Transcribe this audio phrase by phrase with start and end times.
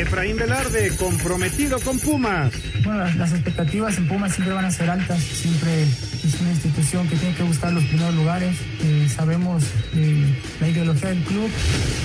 [0.00, 2.52] Efraín Velarde, comprometido con Pumas.
[2.84, 7.16] Bueno, las expectativas en Pumas siempre van a ser altas, siempre es una institución que
[7.16, 9.62] tiene que buscar los primeros lugares, eh, sabemos
[9.94, 11.50] eh, la ideología del club.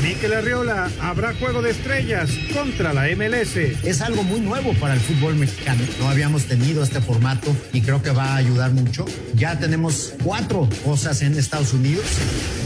[0.03, 3.55] Miquel Arriola, habrá juego de estrellas contra la MLS.
[3.55, 8.01] Es algo muy nuevo para el fútbol mexicano, no habíamos tenido este formato y creo
[8.01, 9.05] que va a ayudar mucho.
[9.35, 12.05] Ya tenemos cuatro cosas en Estados Unidos.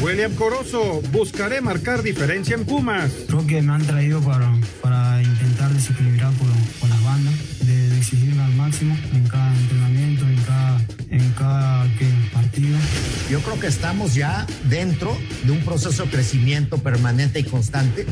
[0.01, 3.11] William Corozo, buscaré marcar diferencia en Pumas.
[3.27, 4.51] Creo que me han traído para,
[4.81, 6.47] para intentar desequilibrar por,
[6.79, 7.33] por las bandas,
[7.65, 12.07] de, de exigirme al máximo en cada entrenamiento, en cada, en cada ¿qué?
[12.33, 12.77] partido.
[13.29, 18.05] Yo creo que estamos ya dentro de un proceso de crecimiento permanente y constante.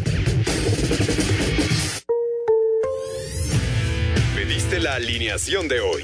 [4.36, 6.04] Pediste la alineación de hoy.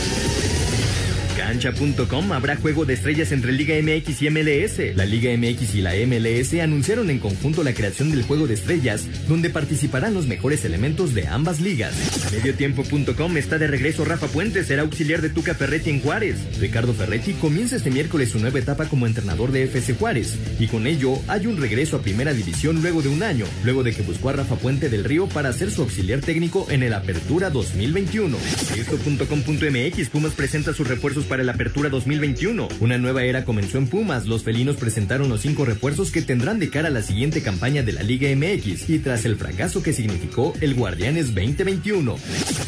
[1.51, 4.95] Cancha.com habrá juego de estrellas entre Liga MX y MLS.
[4.95, 9.05] La Liga MX y la MLS anunciaron en conjunto la creación del juego de estrellas,
[9.27, 11.93] donde participarán los mejores elementos de ambas ligas.
[12.31, 16.37] Mediotiempo.com está de regreso Rafa Puente, será auxiliar de Tuca Ferretti en Juárez.
[16.57, 20.87] Ricardo Ferretti comienza este miércoles su nueva etapa como entrenador de FC Juárez, y con
[20.87, 24.29] ello hay un regreso a primera división luego de un año, luego de que buscó
[24.29, 28.37] a Rafa Puente del Río para ser su auxiliar técnico en el Apertura 2021.
[28.77, 32.67] Esto.com.mx Pumas presenta sus refuerzos para la Apertura 2021.
[32.79, 34.27] Una nueva era comenzó en Pumas.
[34.27, 37.93] Los felinos presentaron los cinco refuerzos que tendrán de cara a la siguiente campaña de
[37.93, 42.15] la Liga MX y tras el fracaso que significó el Guardianes 2021.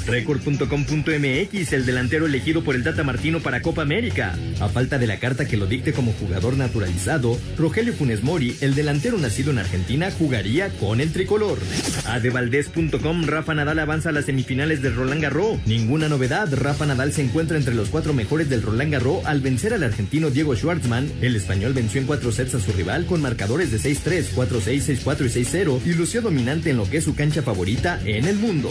[0.07, 4.35] Record.com.mx El delantero elegido por el Tata Martino para Copa América.
[4.59, 8.75] A falta de la carta que lo dicte como jugador naturalizado, Rogelio Funes Mori, el
[8.75, 11.59] delantero nacido en Argentina, jugaría con el tricolor.
[12.05, 15.59] Adevaldez.com Rafa Nadal avanza a las semifinales del Roland Garros.
[15.65, 19.73] Ninguna novedad, Rafa Nadal se encuentra entre los cuatro mejores del Roland Garros al vencer
[19.73, 21.11] al argentino Diego Schwartzman.
[21.21, 25.25] El español venció en cuatro sets a su rival con marcadores de 6-3, 4-6, 6-4
[25.25, 28.69] y 6-0 y lució dominante en lo que es su cancha favorita en el mundo.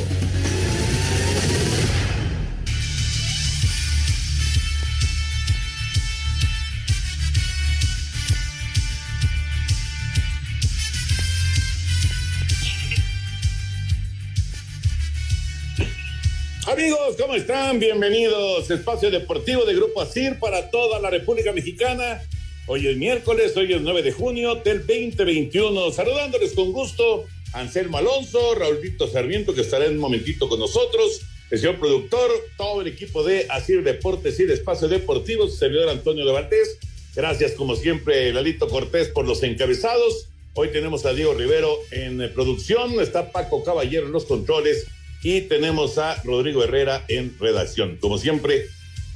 [16.83, 17.79] Amigos, ¿cómo están?
[17.79, 18.69] Bienvenidos.
[18.69, 22.21] Espacio Deportivo de Grupo ASIR para toda la República Mexicana.
[22.67, 25.93] Hoy es miércoles, hoy es 9 de junio del 2021.
[25.93, 31.21] Saludándoles con gusto, Anselmo Alonso, Raulito Sarmiento, que estará en un momentito con nosotros,
[31.53, 32.29] el señor productor,
[32.59, 36.79] todo el equipo de ASIR Deportes y Espacio Deportivo, su servidor Antonio de Valdés.
[37.15, 40.31] Gracias, como siempre, Lalito Cortés por los encabezados.
[40.55, 44.89] Hoy tenemos a Diego Rivero en producción, está Paco Caballero en los controles
[45.23, 47.97] y tenemos a Rodrigo Herrera en redacción.
[47.99, 48.67] Como siempre,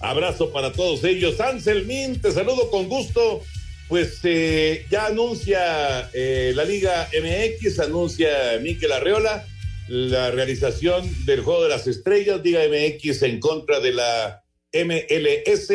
[0.00, 1.41] abrazo para todos ellos.
[1.41, 3.43] Anselmín, te saludo con gusto.
[3.89, 9.47] Pues eh, ya anuncia eh, la Liga MX, anuncia Miquel Arreola
[9.89, 15.72] la realización del Juego de las Estrellas, Liga MX en contra de la MLS.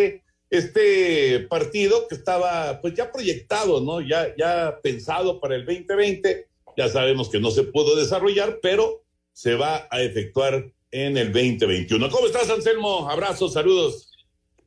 [0.50, 4.02] Este partido que estaba pues ya proyectado, ¿no?
[4.02, 6.48] Ya, ya pensado para el 2020.
[6.76, 9.02] Ya sabemos que no se pudo desarrollar, pero
[9.34, 12.10] se va a efectuar en el 2021.
[12.10, 13.10] ¿Cómo estás, Anselmo?
[13.10, 14.12] Abrazos, saludos.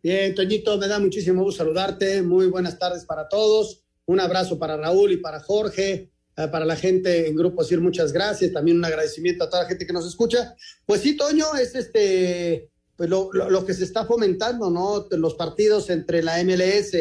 [0.02, 2.22] Bien, Toñito, me da muchísimo gusto saludarte.
[2.22, 3.82] Muy buenas tardes para todos.
[4.06, 8.12] Un abrazo para Raúl y para Jorge, eh, para la gente en Grupo CIR, muchas
[8.12, 8.52] gracias.
[8.52, 10.54] También un agradecimiento a toda la gente que nos escucha.
[10.84, 15.06] Pues sí, Toño, es este, pues lo, lo, lo que se está fomentando, ¿no?
[15.10, 16.94] Los partidos entre la MLS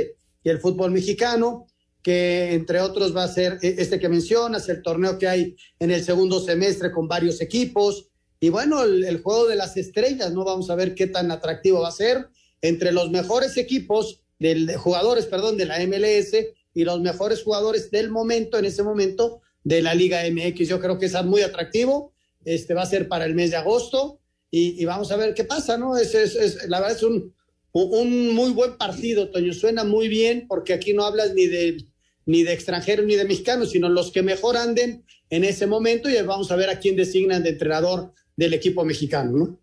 [0.43, 1.67] y el fútbol mexicano
[2.03, 6.03] que entre otros va a ser este que mencionas, el torneo que hay en el
[6.03, 8.09] segundo semestre con varios equipos.
[8.41, 10.43] Y bueno, el, juego de las estrellas, ¿no?
[10.43, 12.27] Vamos a ver qué tan atractivo va a ser
[12.61, 16.35] entre los mejores equipos, del, de jugadores, perdón, de la MLS
[16.73, 20.67] y los mejores jugadores del momento, en ese momento, de la Liga MX.
[20.67, 22.13] Yo creo que es muy atractivo.
[22.43, 24.19] Este va a ser para el mes de agosto
[24.51, 25.97] y, vamos a ver qué pasa, ¿no?
[25.97, 27.33] Es, es, la verdad es un,
[27.71, 29.53] un muy buen partido, Toño.
[29.53, 31.77] Suena muy bien porque aquí no hablas ni de
[32.25, 36.21] ni de extranjeros ni de mexicanos, sino los que mejor anden en ese momento y
[36.21, 39.59] vamos a ver a quién designan de entrenador del equipo mexicano, ¿no?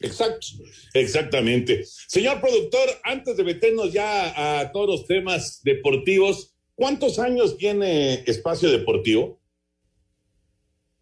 [0.00, 0.46] Exacto,
[0.92, 1.84] exactamente.
[1.84, 8.70] Señor productor, antes de meternos ya a todos los temas deportivos, ¿cuántos años tiene Espacio
[8.70, 9.40] Deportivo?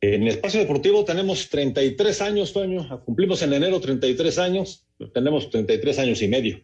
[0.00, 3.04] En Espacio Deportivo tenemos 33 años, Toño.
[3.04, 4.86] Cumplimos en enero 33 años.
[5.14, 6.60] Tenemos 33 años y medio.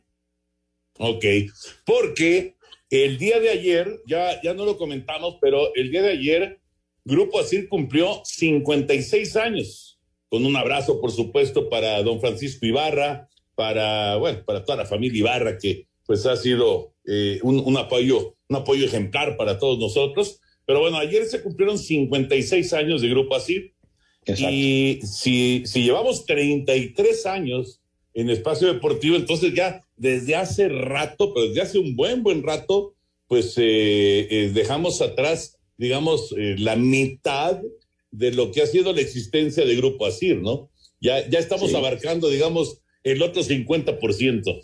[0.98, 1.24] Ok,
[1.86, 2.56] porque
[2.90, 6.60] el día de ayer, ya, ya no lo comentamos, pero el día de ayer,
[7.04, 9.98] Grupo Asir cumplió 56 años.
[10.28, 15.18] Con un abrazo, por supuesto, para don Francisco Ibarra, para, bueno, para toda la familia
[15.18, 20.40] Ibarra, que pues ha sido eh, un, un, apoyo, un apoyo ejemplar para todos nosotros.
[20.64, 23.74] Pero bueno, ayer se cumplieron 56 años de Grupo Asir.
[24.26, 27.80] Y si, si llevamos 33 años
[28.12, 32.94] en espacio deportivo, entonces ya desde hace rato, pero desde hace un buen, buen rato,
[33.26, 37.60] pues eh, eh, dejamos atrás, digamos, eh, la mitad
[38.10, 40.70] de lo que ha sido la existencia de Grupo Asir, ¿no?
[41.00, 41.76] Ya, ya estamos sí.
[41.76, 44.62] abarcando, digamos, el otro 50%.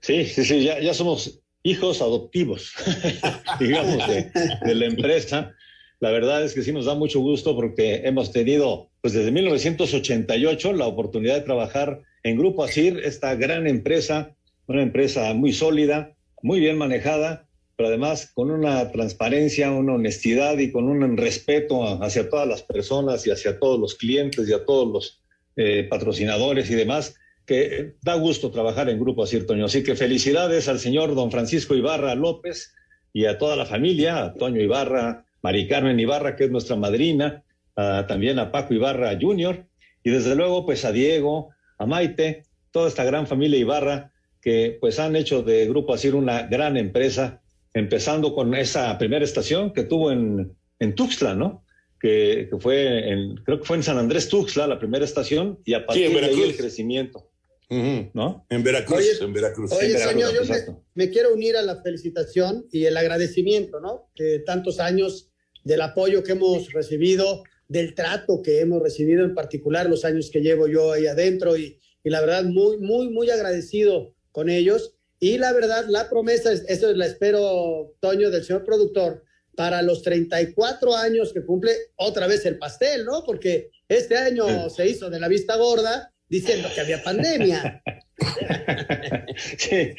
[0.00, 2.72] sí, sí, sí, ya, ya somos hijos adoptivos,
[3.60, 4.30] digamos, de,
[4.64, 5.54] de, la empresa.
[6.00, 10.72] La verdad es que sí nos da mucho gusto porque hemos tenido, pues desde 1988,
[10.72, 14.34] la oportunidad de trabajar en Grupo Asir, esta gran empresa,
[14.66, 20.70] una empresa muy sólida, muy bien manejada, pero además con una transparencia, una honestidad y
[20.70, 24.92] con un respeto hacia todas las personas y hacia todos los clientes y a todos
[24.92, 25.22] los
[25.56, 27.16] eh, patrocinadores y demás,
[27.46, 29.64] que da gusto trabajar en Grupo Asir, Toño.
[29.64, 32.72] Así que felicidades al señor don Francisco Ibarra López
[33.12, 37.42] y a toda la familia, a Toño Ibarra, Mari Carmen Ibarra, que es nuestra madrina,
[37.74, 39.66] a, también a Paco Ibarra Jr.,
[40.04, 44.98] y desde luego pues a Diego, a Maite, toda esta gran familia Ibarra que pues
[44.98, 47.40] han hecho de Grupo Asir una gran empresa,
[47.72, 51.64] empezando con esa primera estación que tuvo en, en Tuxtla, ¿no?
[52.00, 55.74] Que, que, fue en, creo que fue en San Andrés Tuxtla, la primera estación, y
[55.74, 57.30] a partir sí, de ahí el crecimiento.
[57.70, 58.10] Uh -huh.
[58.12, 58.44] ¿No?
[58.50, 59.72] En Veracruz, oye, en Veracruz.
[59.72, 63.80] Oye, en Veracruz, señor, yo me, me, quiero unir a la felicitación y el agradecimiento,
[63.80, 64.10] ¿no?
[64.16, 65.30] De tantos años
[65.62, 70.40] del apoyo que hemos recibido, del trato que hemos recibido, en particular los años que
[70.40, 74.94] llevo yo ahí adentro, y, y la verdad, muy, muy, muy agradecido con ellos.
[75.18, 79.24] Y la verdad, la promesa, eso la espero, Toño, del señor productor,
[79.56, 83.24] para los 34 años que cumple otra vez el pastel, ¿no?
[83.24, 87.82] Porque este año se hizo de la vista gorda diciendo que había pandemia.
[89.36, 89.94] sí,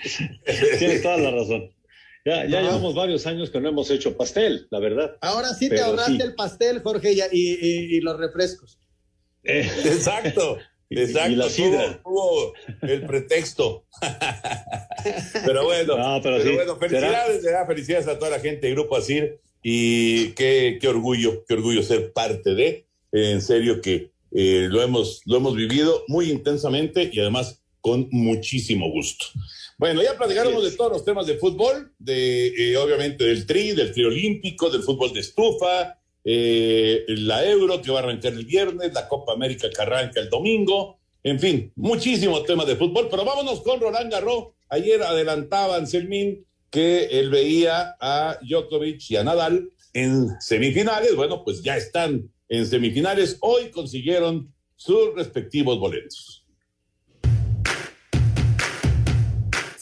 [0.77, 1.71] tienes toda la razón.
[2.25, 2.67] Ya, ya no.
[2.67, 5.17] llevamos varios años que no hemos hecho pastel, la verdad.
[5.21, 6.21] Ahora sí te ahorraste sí.
[6.21, 8.79] el pastel, Jorge, y, y, y los refrescos.
[9.43, 9.69] Eh.
[9.85, 10.57] Exacto.
[10.89, 12.01] Exacto, y la sidra.
[12.03, 13.85] Tuvo, tuvo el pretexto.
[15.45, 16.55] pero bueno, no, pero, pero sí.
[16.55, 17.65] bueno felicidades, ¿será?
[17.65, 22.13] felicidades a toda la gente de Grupo Asir y qué, qué orgullo, qué orgullo ser
[22.13, 27.61] parte de, en serio que eh, lo, hemos, lo hemos vivido muy intensamente y además
[27.81, 29.25] con muchísimo gusto.
[29.77, 33.91] Bueno, ya platicáramos de todos los temas de fútbol, de eh, obviamente del tri, del
[33.91, 38.93] tri olímpico, del fútbol de estufa, eh, la Euro que va a arrancar el viernes,
[38.93, 43.61] la Copa América que arranca el domingo, en fin, muchísimos temas de fútbol, pero vámonos
[43.61, 44.49] con Roland Garros.
[44.69, 51.61] Ayer adelantaba Anselmín que él veía a Djokovic y a Nadal en semifinales, bueno, pues
[51.61, 56.42] ya están en semifinales, hoy consiguieron sus respectivos boletos.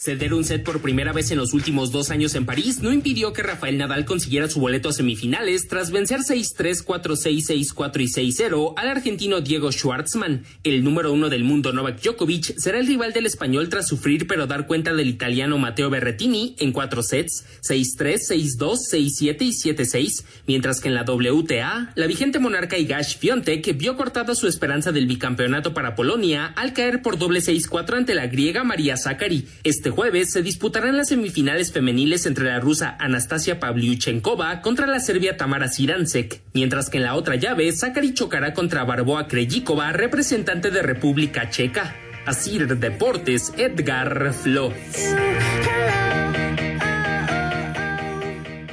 [0.04, 3.32] Ceder un set por primera vez en los últimos dos años en París no impidió
[3.32, 8.74] que Rafael Nadal consiguiera su boleto a semifinales tras vencer 6-3, 4-6, 6-4 y 6-0
[8.76, 10.42] al argentino Diego Schwartzman.
[10.64, 14.48] El número uno del mundo Novak Djokovic será el rival del español tras sufrir pero
[14.48, 20.80] dar cuenta del italiano Matteo Berrettini en cuatro sets, 6-3, 6-2, 6-7 y 7-6, mientras
[20.80, 25.74] que en la WTA, la vigente monarca Igash Fiontek vio cortada su esperanza del bicampeonato
[25.74, 29.46] para Polonia al caer por doble 6-4 ante la griega María Zakari.
[29.62, 35.36] Este jueves se disputarán las semifinales femeniles entre la rusa Anastasia Pavlyuchenkova contra la serbia
[35.36, 40.82] Tamara Siransek, mientras que en la otra llave Zakari chocará contra Barboa Krejcikova, representante de
[40.82, 41.94] República Checa.
[42.26, 45.14] Asir Deportes, Edgar Flores.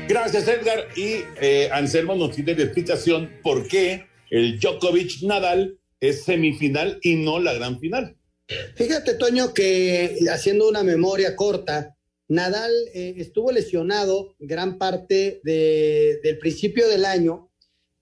[0.08, 0.88] Gracias, Edgar.
[0.96, 7.16] Y eh, Anselmo nos tiene la explicación por qué el Djokovic Nadal es semifinal y
[7.16, 8.16] no la gran final.
[8.76, 11.96] Fíjate, Toño, que haciendo una memoria corta,
[12.28, 17.52] Nadal eh, estuvo lesionado gran parte de, del principio del año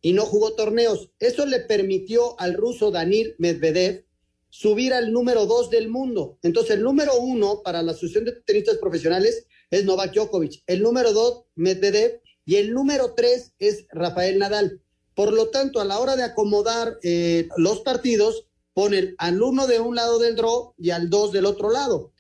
[0.02, 1.12] y no jugó torneos.
[1.20, 4.06] Eso le permitió al ruso Danil Medvedev
[4.50, 6.40] subir al número dos del mundo.
[6.44, 11.12] Entonces, el número uno para la Asociación de Tenistas Profesionales es Novak Djokovic, el número
[11.14, 14.82] dos, Medvedev, y el número tres es Rafael Nadal.
[15.14, 19.80] Por lo tanto, a la hora de acomodar eh, los partidos, ponen al uno de
[19.80, 22.12] un lado del draw y al dos del otro lado.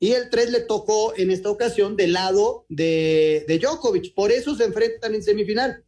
[0.00, 4.14] y el 3 le tocó en esta ocasión del lado de, de Djokovic.
[4.14, 5.84] Por eso se enfrentan en semifinal.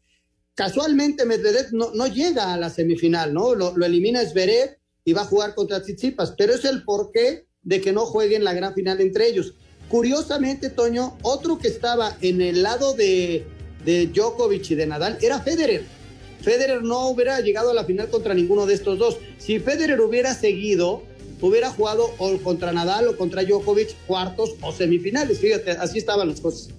[0.54, 3.54] Casualmente Medvedev no, no llega a la semifinal, ¿no?
[3.54, 7.80] Lo, lo elimina Zverev y va a jugar contra Tsitsipas, pero es el porqué de
[7.80, 9.54] que no jueguen la gran final entre ellos.
[9.88, 13.46] Curiosamente, Toño, otro que estaba en el lado de,
[13.82, 15.97] de Djokovic y de Nadal era Federer.
[16.40, 19.18] Federer no hubiera llegado a la final contra ninguno de estos dos.
[19.38, 21.02] Si Federer hubiera seguido,
[21.40, 25.38] hubiera jugado o contra Nadal o contra Djokovic cuartos o semifinales.
[25.38, 26.70] Fíjate, así estaban las cosas.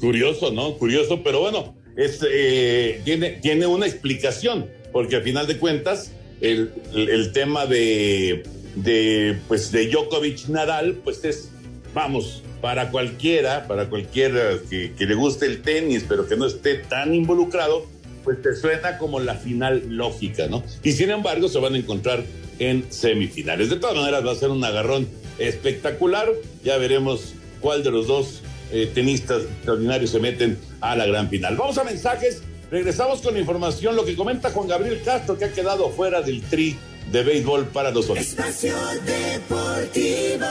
[0.00, 0.76] Curioso, ¿no?
[0.76, 7.08] Curioso, pero bueno, eh, tiene, tiene una explicación, porque al final de cuentas, el, el,
[7.08, 8.42] el tema de,
[8.74, 11.50] de, pues, de Djokovic Nadal, pues es,
[11.94, 16.74] vamos, para cualquiera, para cualquiera que, que le guste el tenis, pero que no esté
[16.76, 17.86] tan involucrado,
[18.24, 20.64] pues te suena como la final lógica, ¿no?
[20.82, 22.24] Y sin embargo, se van a encontrar
[22.58, 23.70] en semifinales.
[23.70, 25.06] De todas maneras, va a ser un agarrón
[25.38, 26.28] espectacular.
[26.64, 31.56] Ya veremos cuál de los dos eh, tenistas extraordinarios se meten a la gran final.
[31.56, 32.42] Vamos a mensajes.
[32.70, 36.76] Regresamos con información, lo que comenta Juan Gabriel Castro, que ha quedado fuera del tri
[37.12, 40.46] de béisbol para los Espacio Deportivo.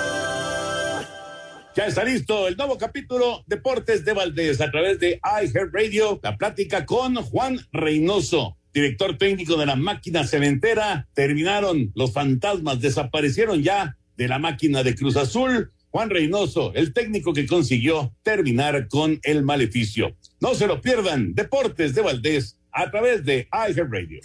[1.76, 6.20] Ya está listo el nuevo capítulo Deportes de Valdés a través de iHeartRadio.
[6.22, 11.08] La plática con Juan Reynoso, director técnico de la máquina cementera.
[11.16, 15.72] Terminaron los fantasmas, desaparecieron ya de la máquina de Cruz Azul.
[15.90, 20.16] Juan Reynoso, el técnico que consiguió terminar con el maleficio.
[20.42, 24.22] No se lo pierdan, Deportes de Valdés a través de iHeartRadio.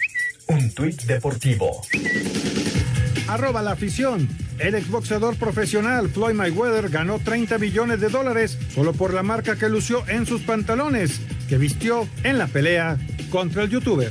[0.48, 1.80] Un tuit deportivo.
[3.26, 4.28] Arroba la afición.
[4.58, 9.68] El exboxeador profesional Floyd Mayweather ganó 30 millones de dólares solo por la marca que
[9.68, 12.98] lució en sus pantalones, que vistió en la pelea
[13.30, 14.10] contra el youtuber.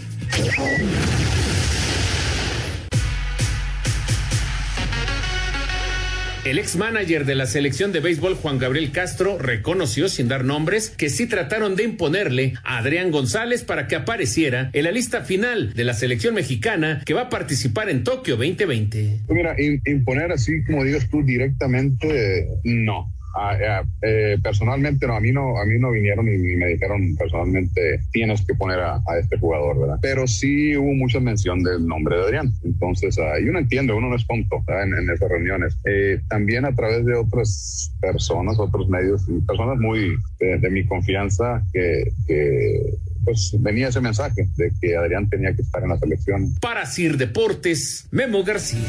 [6.48, 10.90] El ex manager de la selección de béisbol Juan Gabriel Castro reconoció sin dar nombres
[10.90, 15.74] que sí trataron de imponerle a Adrián González para que apareciera en la lista final
[15.74, 19.24] de la selección mexicana que va a participar en Tokio 2020.
[19.28, 23.12] Pues mira, imponer así como digas tú directamente, no.
[23.38, 28.00] Uh, eh, personalmente no, a mí no, a mí no vinieron y, me dijeron personalmente
[28.12, 30.00] tienes que poner a, a, este jugador, ¿verdad?
[30.02, 32.52] Pero sí hubo mucha mención del nombre de Adrián.
[32.64, 35.78] Entonces, uh, y uno entiende, uno no es tonto en, en, esas reuniones.
[35.86, 41.62] Eh, también a través de otras personas, otros medios, personas muy de, de mi confianza
[41.72, 42.82] que, que
[43.24, 46.54] pues venía ese mensaje de que Adrián tenía que estar en la selección.
[46.60, 48.88] Para Sir Deportes, Memo García.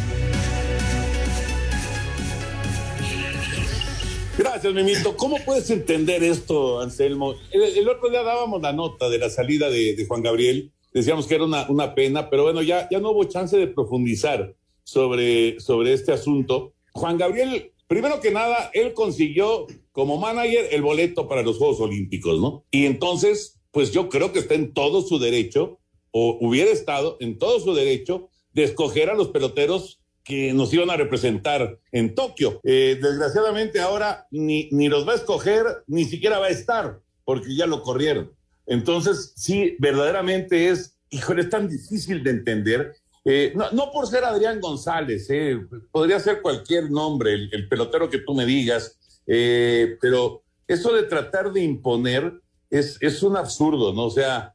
[4.38, 5.16] Gracias, Mimito.
[5.16, 7.34] ¿Cómo puedes entender esto, Anselmo?
[7.50, 10.70] El, otro día dábamos la nota de la salida de, Juan Gabriel.
[10.94, 14.54] Decíamos que era una, una, pena, pero bueno, ya, ya no hubo chance de profundizar
[14.84, 16.72] sobre, sobre este asunto.
[16.92, 22.40] Juan Gabriel, primero que nada, él consiguió como manager el boleto para los Juegos Olímpicos,
[22.40, 22.64] ¿no?
[22.70, 25.80] Y entonces, pues yo creo que está en todo su derecho,
[26.12, 29.98] o hubiera estado en todo su derecho, de escoger a los peloteros
[30.28, 32.60] que nos iban a representar en Tokio.
[32.62, 37.56] Eh, desgraciadamente ahora ni, ni los va a escoger, ni siquiera va a estar, porque
[37.56, 38.30] ya lo corrieron.
[38.66, 42.94] Entonces, sí, verdaderamente es, híjole, es tan difícil de entender.
[43.24, 45.58] Eh, no, no, por ser Adrián González, eh,
[45.90, 51.04] podría ser cualquier nombre, el, el, pelotero que tú me digas, eh, pero eso de
[51.04, 52.34] tratar de imponer
[52.68, 54.04] es, es un absurdo, ¿no?
[54.04, 54.54] O sea,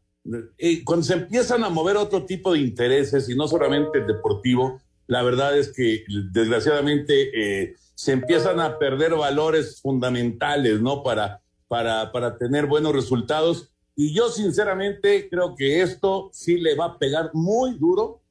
[0.58, 4.80] eh, cuando se empiezan a mover otro tipo de intereses y no solamente el deportivo,
[5.08, 11.04] la verdad es que desgraciadamente eh, se empiezan a perder valores fundamentales, ¿no?
[11.04, 13.74] Para, para, para tener buenos resultados.
[13.96, 18.22] Y yo sinceramente creo que esto sí le va a pegar muy duro,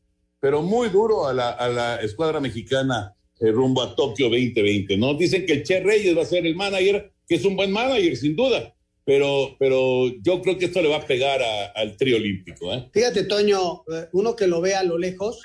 [0.40, 5.14] pero muy duro a la, a la escuadra mexicana eh, rumbo a Tokio 2020, ¿no?
[5.14, 8.16] Dicen que el Che Reyes va a ser el manager, que es un buen manager,
[8.16, 8.74] sin duda.
[9.04, 12.72] Pero, pero yo creo que esto le va a pegar a, al trío olímpico.
[12.72, 12.88] ¿eh?
[12.92, 15.40] Fíjate, Toño, uno que lo ve a lo lejos,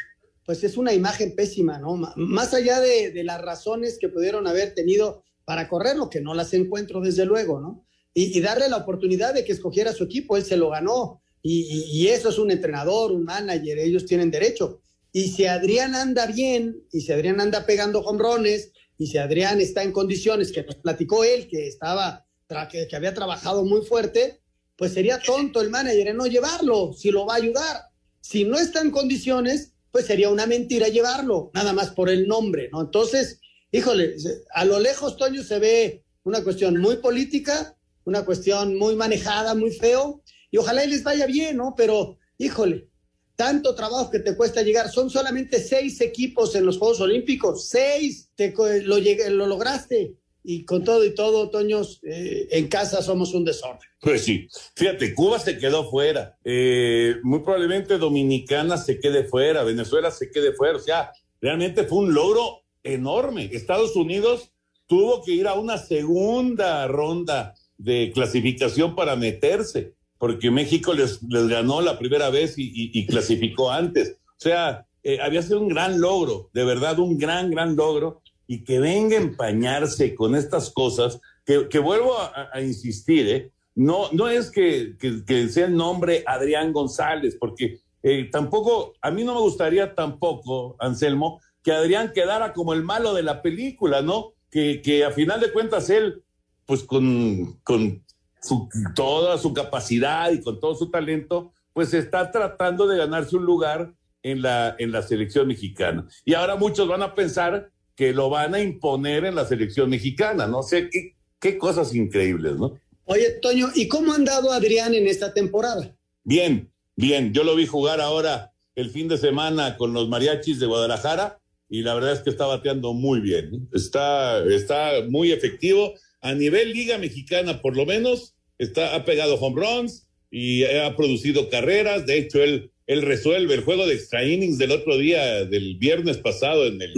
[0.48, 1.98] pues es una imagen pésima, ¿no?
[2.16, 7.01] Más allá de, las razones que pudieron haber tenido para correrlo, que no las encuentro
[7.01, 7.86] desde luego, ¿no?
[8.13, 11.22] Y, darle la oportunidad de que escogiera su equipo, él se lo ganó.
[11.44, 14.80] Y, eso es un entrenador, un manager, ellos tienen derecho.
[15.12, 19.84] Y si Adrián anda bien, y si Adrián anda pegando hombrones, y si Adrián está
[19.84, 22.25] en condiciones, que nos platicó él, que estaba,
[22.72, 24.39] que, que había trabajado muy fuerte,
[24.77, 27.82] pues sería tonto el manager en no llevarlo, si lo va a ayudar.
[28.22, 32.70] Si no está en condiciones, pues sería una mentira llevarlo, nada más por el nombre,
[32.72, 32.82] ¿no?
[32.82, 34.16] Entonces, híjole,
[34.54, 39.72] a lo lejos, Toño, se ve una cuestión muy política, una cuestión muy manejada, muy
[39.72, 41.74] feo, y ojalá y les vaya bien, ¿no?
[41.75, 42.89] Pero, híjole,
[43.36, 48.30] tanto trabajo que te cuesta llegar, son solamente seis equipos en los Juegos Olímpicos, seis,
[48.36, 50.13] te, lo, lo lograste,
[50.50, 53.89] y con todo y todo, Toños, eh, en casa somos un desorden.
[54.00, 60.10] Pues sí, fíjate, Cuba se quedó fuera, eh, muy probablemente Dominicana se quede fuera, Venezuela
[60.10, 61.12] se quede fuera, o sea,
[61.42, 63.50] realmente fue un logro enorme.
[63.51, 64.54] Estados Unidos
[64.86, 71.50] tuvo que ir a una segunda ronda de clasificación para meterse, porque México les, les
[71.50, 74.16] ganó la primera vez y, clasificó antes.
[74.30, 78.63] O sea, eh, había sido un gran logro, de verdad, un gran, gran logro, y
[78.63, 83.51] que venga a empañarse con estas cosas, que, que vuelvo a, a, insistir, ¿eh?
[83.75, 89.12] no, no es que, que, que, sea el nombre Adrián González, porque eh, tampoco, a
[89.12, 94.01] mí no me gustaría tampoco, Anselmo, que Adrián quedara como el malo de la película,
[94.01, 94.34] ¿no?
[94.50, 96.24] Que, que a final de cuentas él,
[96.66, 98.04] pues con, con
[98.42, 103.46] su, toda su capacidad y con todo su talento, pues está tratando de ganarse un
[103.46, 106.08] lugar en la, en la selección mexicana.
[106.25, 110.46] Y ahora muchos van a pensar que lo van a imponer en la selección mexicana,
[110.46, 110.62] ¿no?
[110.62, 112.80] sé qué, qué cosas increíbles, ¿no?
[113.06, 115.96] Oye, Toño, ¿y cómo ha andado Adrián en esta temporada?
[116.24, 117.34] Bien, bien.
[117.34, 121.39] Yo lo vi jugar ahora el fin de semana con los mariachis de Guadalajara
[121.70, 123.68] y la verdad es que está bateando muy bien.
[123.74, 125.94] Está, está muy efectivo.
[126.22, 131.50] A nivel Liga Mexicana, por lo menos, está, ha pegado home runs y ha producido
[131.50, 132.06] carreras.
[132.06, 136.18] De hecho, él, él resuelve el juego de extra innings del otro día, del viernes
[136.18, 136.94] pasado en el,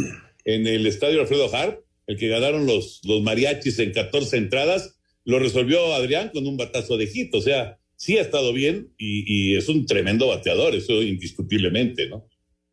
[0.46, 4.96] en el estadio Alfredo Harp, el que ganaron los, los mariachis en 14 entradas.
[5.26, 7.34] Lo resolvió Adrián con un batazo de hit.
[7.36, 12.28] O sea, sí ha estado bien y, y es un tremendo bateador, eso indiscutiblemente, ¿no?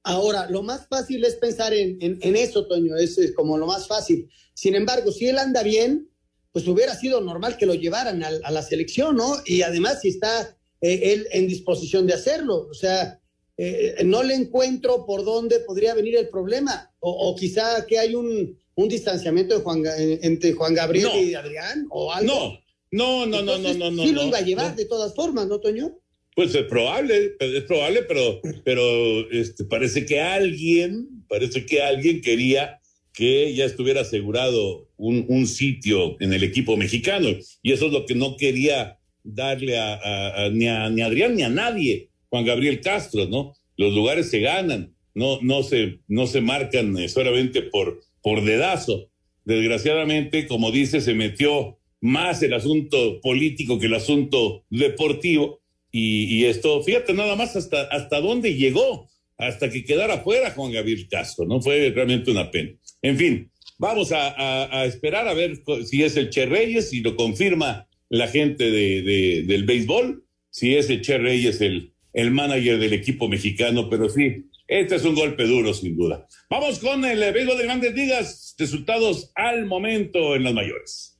[0.04, 3.88] Ahora, lo más fácil es pensar en, en, eso, Toño, es, es, como lo más
[3.88, 4.28] fácil.
[4.54, 6.08] Sin embargo, si él anda bien,
[6.52, 9.34] pues hubiera sido normal que lo llevaran a, a la selección, ¿no?
[9.44, 13.20] Y además, si está eh, él en disposición de hacerlo, o sea,
[13.58, 18.14] eh, no le encuentro por dónde podría venir el problema, o, o quizá que hay
[18.14, 19.82] un, un distanciamiento de Juan,
[20.22, 21.22] entre Juan Gabriel no.
[21.22, 22.58] y Adrián, o algo.
[22.92, 24.02] No, no, no, Entonces, no, no, no.
[24.04, 24.76] Sí no, lo iba a llevar no.
[24.76, 25.98] de todas formas, ¿no, Toño?
[26.34, 32.78] Pues es probable, es probable, pero, pero este, parece que alguien, parece que alguien quería
[33.14, 37.28] que ya estuviera asegurado un, un, sitio en el equipo mexicano.
[37.62, 41.06] Y eso es lo que no quería darle a, a, a, ni, a, ni a
[41.06, 43.54] Adrián ni a nadie, Juan Gabriel Castro, ¿no?
[43.76, 49.10] Los lugares se ganan, no, no, se, no se marcan solamente por, por dedazo.
[49.44, 55.60] Desgraciadamente, como dice, se metió más el asunto político que el asunto deportivo.
[55.92, 59.08] Y, esto, fíjate nada más hasta, hasta dónde llegó,
[59.38, 61.62] hasta que quedara fuera Juan Gabriel Castro, ¿no?
[61.62, 62.72] Fue realmente una pena.
[63.00, 67.00] En fin, vamos a, a, a esperar a ver si es el Che Reyes, si
[67.00, 72.30] lo confirma la gente de, de, del béisbol, si es el Che Reyes el, el
[72.30, 76.26] manager del equipo mexicano, pero sí, este es un golpe duro, sin duda.
[76.48, 81.15] Vamos con el béisbol de grandes ligas, resultados al momento en las mayores.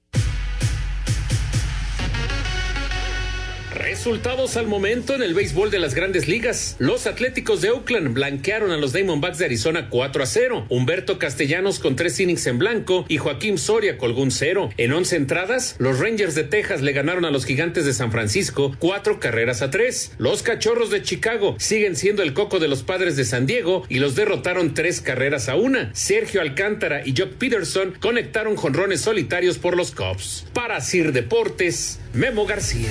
[3.77, 6.77] Resultados al momento en el béisbol de las grandes ligas.
[6.79, 10.67] Los Atléticos de Oakland blanquearon a los Diamondbacks de Arizona 4 a 0.
[10.71, 14.71] Humberto Castellanos con tres innings en blanco y Joaquín Soria colgó un cero.
[14.79, 18.75] En 11 entradas, los Rangers de Texas le ganaron a los Gigantes de San Francisco
[18.79, 20.13] cuatro carreras a tres.
[20.17, 23.99] Los Cachorros de Chicago siguen siendo el coco de los Padres de San Diego y
[23.99, 25.91] los derrotaron tres carreras a una.
[25.95, 30.47] Sergio Alcántara y Jock Peterson conectaron jonrones solitarios por los Cubs.
[30.55, 32.89] Para Sir Deportes, Memo García.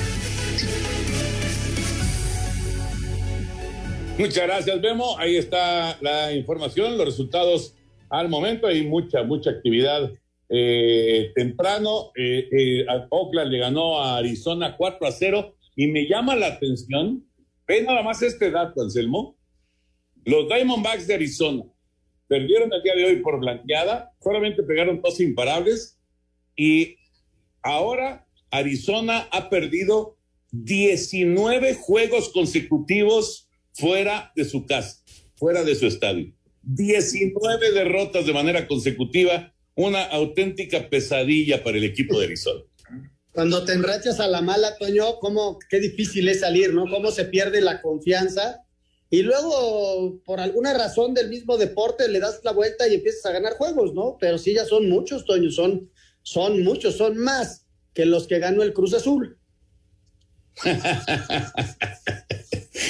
[4.19, 5.17] Muchas gracias, Memo.
[5.17, 7.75] Ahí está la información, los resultados
[8.09, 8.67] al momento.
[8.67, 10.11] Hay mucha, mucha actividad
[10.47, 12.11] eh, temprano.
[12.15, 17.25] Eh, eh, Oakland le ganó a Arizona 4 a 0 y me llama la atención.
[17.67, 19.35] Ve nada más este dato, Anselmo.
[20.23, 21.63] Los Diamondbacks de Arizona
[22.27, 25.99] perdieron el día de hoy por blanqueada, solamente pegaron dos imparables
[26.55, 26.97] y
[27.61, 28.24] ahora
[28.57, 30.17] Arizona ha perdido
[30.51, 35.01] 19 juegos consecutivos fuera de su casa,
[35.35, 36.33] fuera de su estadio.
[36.63, 42.61] 19 derrotas de manera consecutiva, una auténtica pesadilla para el equipo de Arizona.
[43.33, 46.89] Cuando te enrachas a la mala, Toño, cómo, qué difícil es salir, ¿no?
[46.89, 48.61] Cómo se pierde la confianza.
[49.09, 53.33] Y luego, por alguna razón del mismo deporte, le das la vuelta y empiezas a
[53.33, 54.17] ganar juegos, ¿no?
[54.19, 55.91] Pero sí, ya son muchos, Toño, son,
[56.23, 57.64] son muchos, son más
[57.95, 59.39] que los que ganó el Cruz Azul.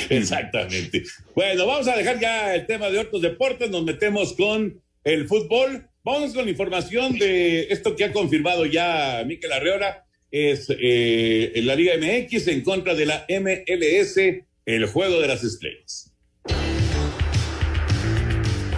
[0.10, 1.04] Exactamente.
[1.34, 5.88] Bueno, vamos a dejar ya el tema de otros deportes, nos metemos con el fútbol.
[6.04, 11.76] Vamos con la información de esto que ha confirmado ya Miquel Arreola, es eh, la
[11.76, 14.18] Liga MX en contra de la MLS,
[14.66, 16.15] el juego de las estrellas.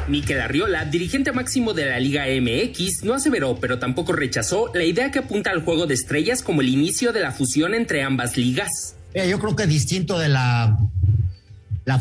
[0.08, 5.12] Miquel Arriola, dirigente máximo de la Liga MX, no aseveró, pero tampoco rechazó la idea
[5.12, 8.96] que apunta al juego de estrellas como el inicio de la fusión entre ambas ligas.
[9.14, 10.78] Yo creo que distinto de la,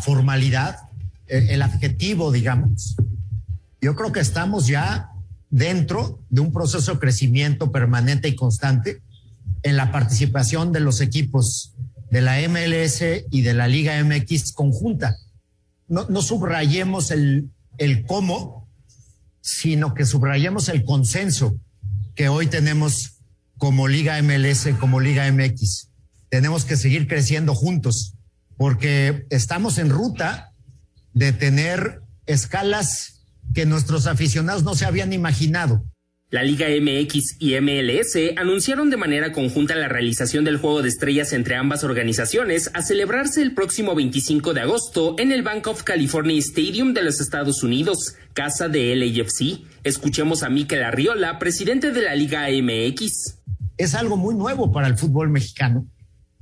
[0.03, 0.89] formalidad,
[1.27, 2.97] eh, el adjetivo, digamos,
[3.81, 5.11] yo creo que estamos ya
[5.51, 9.03] dentro de un proceso de crecimiento permanente y constante
[9.63, 11.75] en la participación de los equipos
[12.11, 15.17] de la MLS y de la Liga MX conjunta.
[15.89, 18.69] No subrayemos el, el cómo,
[19.41, 21.59] sino que subrayemos el consenso
[22.15, 23.21] que hoy tenemos
[23.59, 25.91] como Liga MLS, como Liga MX.
[26.29, 28.15] Tenemos que seguir creciendo juntos
[28.57, 30.53] porque estamos en ruta
[31.15, 33.23] de tener escalas
[33.55, 35.85] que nuestros aficionados no se habían imaginado.
[36.29, 41.33] La Liga MX y MLS anunciaron de manera conjunta la realización del Juego de Estrellas
[41.33, 46.37] entre ambas organizaciones a celebrarse el próximo 25 de agosto en el Bank of California
[46.41, 49.61] Stadium de los Estados Unidos, casa de LAFC.
[49.85, 53.39] Escuchemos a Mikel Arriola, presidente de la Liga MX.
[53.77, 55.87] Es algo muy nuevo para el fútbol mexicano.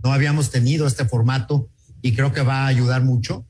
[0.03, 1.69] No habíamos tenido este formato
[2.01, 3.47] y creo que va a ayudar mucho.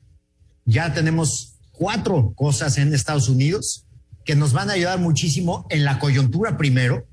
[0.65, 3.84] Ya tenemos cuatro cosas en Estados Unidos
[4.25, 7.07] que nos van a ayudar muchísimo en la coyuntura primero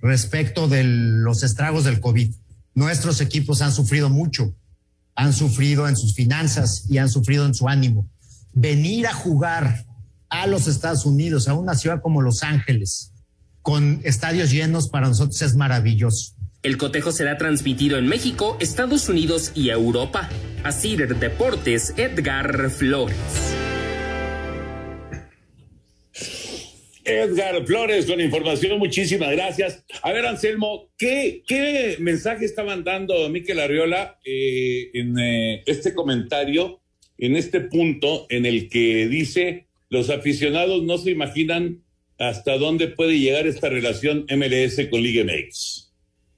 [0.00, 2.32] respecto de los estragos del COVID.
[2.74, 4.54] Nuestros equipos han sufrido mucho,
[5.14, 8.08] han sufrido en sus finanzas y han sufrido en su ánimo.
[8.52, 9.84] Venir a jugar
[10.28, 13.12] a los Estados Unidos, a una ciudad como Los Ángeles,
[13.60, 16.34] con estadios llenos, para nosotros es maravilloso.
[16.62, 20.28] El cotejo será transmitido en México, Estados Unidos y Europa.
[20.62, 23.16] Así Deportes, Edgar Flores.
[27.04, 29.84] Edgar Flores con información, muchísimas gracias.
[30.02, 36.80] A ver, Anselmo, ¿qué, qué mensaje estaban dando Miquel Arriola eh, en eh, este comentario,
[37.18, 41.82] en este punto en el que dice, los aficionados no se imaginan
[42.18, 45.92] hasta dónde puede llegar esta relación MLS con Liga MX?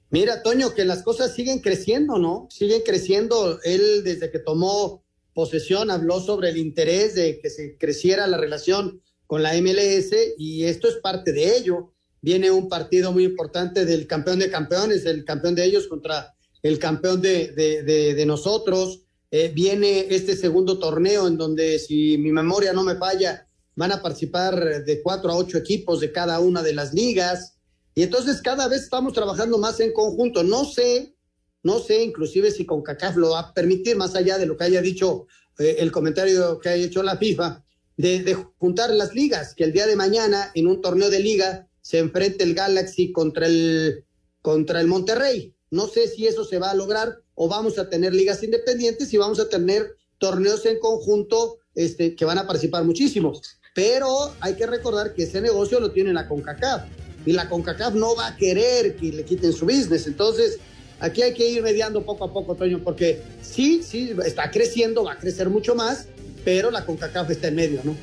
[0.09, 2.47] Mira, Toño, que las cosas siguen creciendo, ¿no?
[2.49, 3.59] Siguen creciendo.
[3.63, 9.01] Él, desde que tomó posesión, habló sobre el interés de que se creciera la relación
[9.27, 11.93] con la MLS y esto es parte de ello.
[12.21, 16.33] Viene un partido muy importante del campeón de campeones, el campeón de ellos contra
[16.63, 19.03] el campeón de, nosotros.
[19.31, 24.01] Eh, viene este segundo torneo en donde, si mi memoria no me falla, van a
[24.01, 27.57] participar de cuatro a ocho equipos de cada una de las ligas.
[27.93, 30.43] Y entonces cada vez estamos trabajando más en conjunto.
[30.43, 31.15] No sé,
[31.63, 34.65] no sé inclusive si con CACAF lo va a permitir, más allá de lo que
[34.65, 35.27] haya dicho
[35.59, 37.64] eh, el comentario que haya hecho la FIFA,
[37.97, 41.99] de, juntar las ligas, que el día de mañana en un torneo de liga se
[41.99, 44.05] enfrente el Galaxy contra el,
[44.41, 45.55] contra el Monterrey.
[45.71, 49.17] No sé si eso se va a lograr o vamos a tener ligas independientes y
[49.17, 53.59] vamos a tener torneos en conjunto este, que van a participar muchísimos.
[53.73, 56.83] Pero hay que recordar que ese negocio lo tiene la CONCACAF
[57.25, 60.07] y la CONCACAF no va a querer que le quiten su business.
[60.07, 60.59] Entonces,
[60.99, 65.13] aquí hay que ir mediando poco a poco, Toño, porque sí, sí, está creciendo, va
[65.13, 66.07] a crecer mucho más,
[66.45, 67.97] pero la CONCACAF está en medio, ¿no?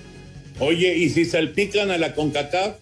[0.58, 2.76] Oye, ¿y si salpican a la CONCACAF?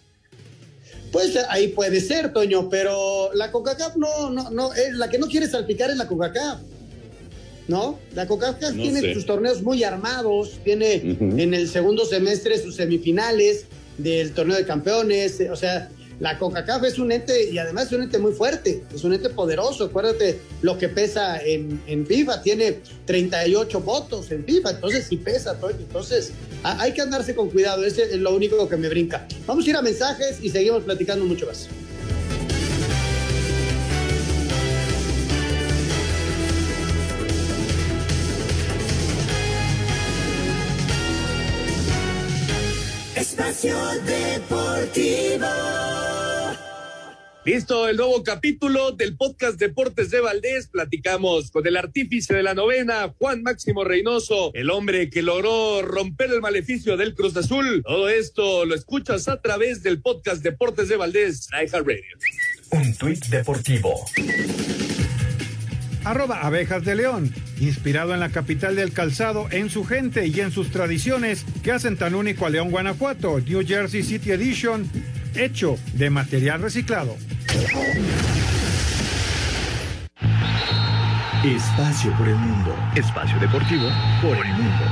[1.13, 5.29] Pues ahí puede ser, Toño, pero la CONCACAF no, no, no, es, la que no
[5.29, 6.61] quiere salpicar es la CONCACAF.
[7.69, 8.01] ¿No?
[8.15, 13.67] La CONCACAF tiene sus torneos muy armados, tiene en el segundo semestre sus semifinales
[13.99, 15.89] del torneo de campeones, o sea,
[16.21, 19.31] la CONCACAF es un ente, y además es un ente muy fuerte, es un ente
[19.31, 19.87] poderoso.
[19.87, 25.59] Acuérdate lo que pesa en, en FIFA, tiene 38 votos en FIFA, entonces sí pesa,
[25.79, 29.27] Entonces hay que andarse con cuidado, ese es lo único que me brinca.
[29.47, 31.69] Vamos a ir a mensajes y seguimos platicando mucho más.
[43.17, 45.90] Espacio Deportivo.
[47.43, 50.69] Listo, el nuevo capítulo del podcast Deportes de Valdés.
[50.69, 56.31] Platicamos con el artífice de la novena, Juan Máximo Reynoso, el hombre que logró romper
[56.31, 57.83] el maleficio del Cruz Azul.
[57.83, 62.03] Todo esto lo escuchas a través del podcast Deportes de Valdés, Radio.
[62.73, 64.05] Un tuit deportivo.
[66.05, 70.51] Arroba abejas de león, inspirado en la capital del calzado, en su gente y en
[70.51, 74.91] sus tradiciones que hacen tan único a León, Guanajuato, New Jersey City Edition,
[75.35, 77.17] hecho de material reciclado.
[81.45, 82.77] Espacio por el mundo.
[82.95, 83.89] Espacio deportivo
[84.21, 84.85] por el mundo.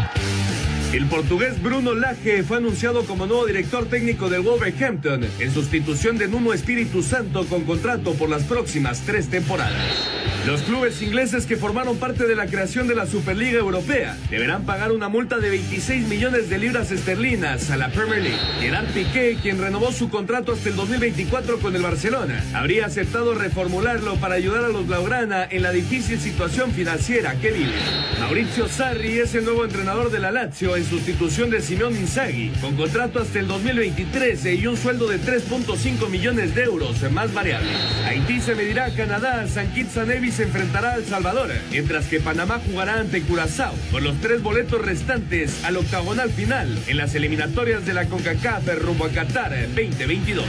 [0.93, 6.29] El portugués Bruno Lage fue anunciado como nuevo director técnico del Wolverhampton en sustitución de
[6.29, 10.09] Nuno Espíritu Santo con contrato por las próximas tres temporadas.
[10.49, 14.93] Los clubes ingleses que formaron parte de la creación de la Superliga Europea deberán pagar
[14.93, 18.39] una multa de 26 millones de libras esterlinas a la Premier League.
[18.59, 24.15] Gerard Piqué, quien renovó su contrato hasta el 2024 con el Barcelona, habría aceptado reformularlo
[24.15, 27.75] para ayudar a los Blaugrana en la difícil situación financiera que vive.
[28.19, 32.75] Mauricio Sarri es el nuevo entrenador de la Lazio en sustitución de Simón Inzaghi, con
[32.75, 37.69] contrato hasta el 2023 y un sueldo de 3.5 millones de euros más variable.
[38.07, 42.21] Haití se medirá a Canadá, San Kitts Nevis se enfrentará a El Salvador, mientras que
[42.21, 47.85] Panamá jugará ante Curazao por los tres boletos restantes al octagonal final en las eliminatorias
[47.85, 50.47] de la CONCACAF rumbo a Qatar 2022.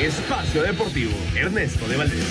[0.00, 2.24] Espacio Deportivo, Ernesto de Valdés.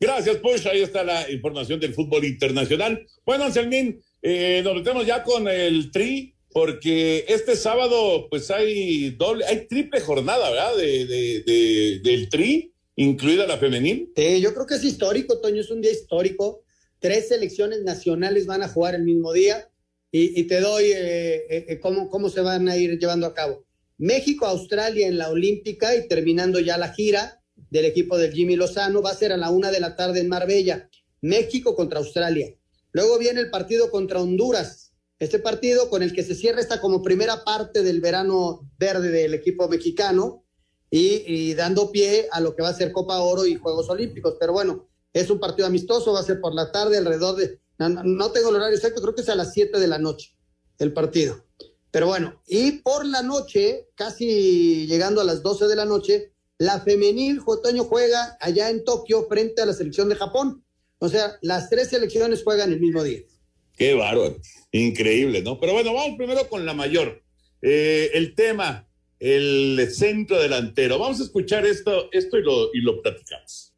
[0.00, 0.66] Gracias, Push.
[0.66, 3.06] Ahí está la información del fútbol internacional.
[3.26, 9.44] Bueno, Anselmín, eh, nos metemos ya con el Tri, porque este sábado, pues hay doble,
[9.46, 10.76] hay triple jornada, ¿verdad?
[10.76, 14.12] De, de, del Tri, incluida la femenil.
[14.16, 16.62] Sí, yo creo que es histórico, Toño, es un día histórico.
[16.98, 19.70] Tres selecciones nacionales van a jugar el mismo día
[20.12, 23.64] y, te doy eh, eh, cómo, cómo se van a ir llevando a cabo.
[23.96, 29.02] México, Australia en la Olímpica y terminando ya la gira del equipo del Jimmy Lozano.
[29.02, 30.88] Va a ser a la una de la tarde en Marbella.
[31.20, 32.54] México contra Australia.
[32.92, 34.89] Luego viene el partido contra Honduras.
[35.20, 39.34] Este partido con el que se cierra esta como primera parte del verano verde del
[39.34, 40.46] equipo mexicano
[40.90, 44.36] y, dando pie a lo que va a ser Copa Oro y Juegos Olímpicos.
[44.40, 48.32] Pero bueno, es un partido amistoso, va a ser por la tarde alrededor de, no,
[48.32, 50.34] tengo el horario exacto, creo que es a las 7 de la noche
[50.78, 51.44] el partido.
[51.90, 56.80] Pero bueno, y por la noche, casi llegando a las 12 de la noche, la
[56.80, 60.64] femenil Jotoño juega allá en Tokio frente a la selección de Japón.
[60.98, 63.20] O sea, las tres selecciones juegan el mismo día.
[63.80, 64.36] Qué bárbaro,
[64.72, 65.58] increíble, ¿no?
[65.58, 67.22] Pero bueno, vamos primero con la mayor.
[67.62, 68.86] Eh, el tema,
[69.18, 70.98] el centro delantero.
[70.98, 73.69] Vamos a escuchar esto, esto y lo, y lo platicamos.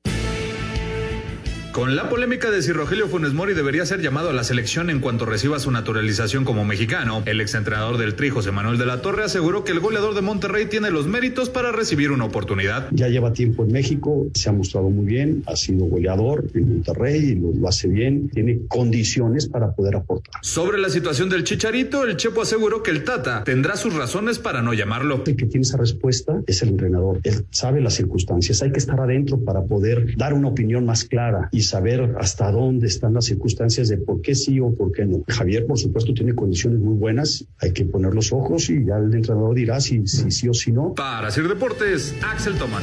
[1.73, 5.01] Con la polémica de si Rogelio Funes Mori debería ser llamado a la selección en
[5.01, 9.25] cuanto reciba su naturalización como mexicano, el exentrenador del Tri, José Manuel de la Torre,
[9.25, 12.89] aseguró que el goleador de Monterrey tiene los méritos para recibir una oportunidad.
[12.91, 17.21] Ya lleva tiempo en México, se ha mostrado muy bien, ha sido goleador en Monterrey
[17.21, 20.45] y lo, hace bien, tiene condiciones para poder aportar.
[20.45, 24.61] Sobre la situación del Chicharito, el Chepo aseguró que el Tata tendrá sus razones para
[24.61, 25.23] no llamarlo.
[25.27, 27.21] El que tiene esa respuesta es el entrenador.
[27.23, 31.49] Él sabe las circunstancias, hay que estar adentro para poder dar una opinión más clara
[31.51, 35.25] y saber hasta dónde están las circunstancias de por qué sí o por qué no.
[35.29, 39.15] Javier, por supuesto, tiene condiciones muy buenas, hay que poner los ojos y ya el
[39.15, 40.95] entrenador dirá si, si sí o si no.
[40.95, 42.83] Para hacer deportes, Axel Tomán.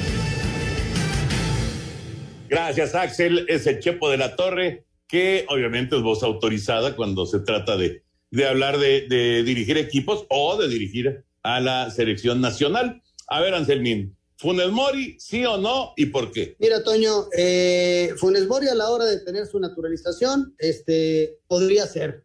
[2.49, 3.45] Gracias, Axel.
[3.47, 8.03] Es el Chepo de la Torre, que obviamente es voz autorizada cuando se trata de,
[8.31, 13.01] de hablar de, de dirigir equipos o de dirigir a la selección nacional.
[13.27, 16.56] A ver, Anselmín, Funes Mori, sí o no, y por qué.
[16.60, 22.23] Mira, Toño, eh, Funes Mori a la hora de tener su naturalización, este, podría ser.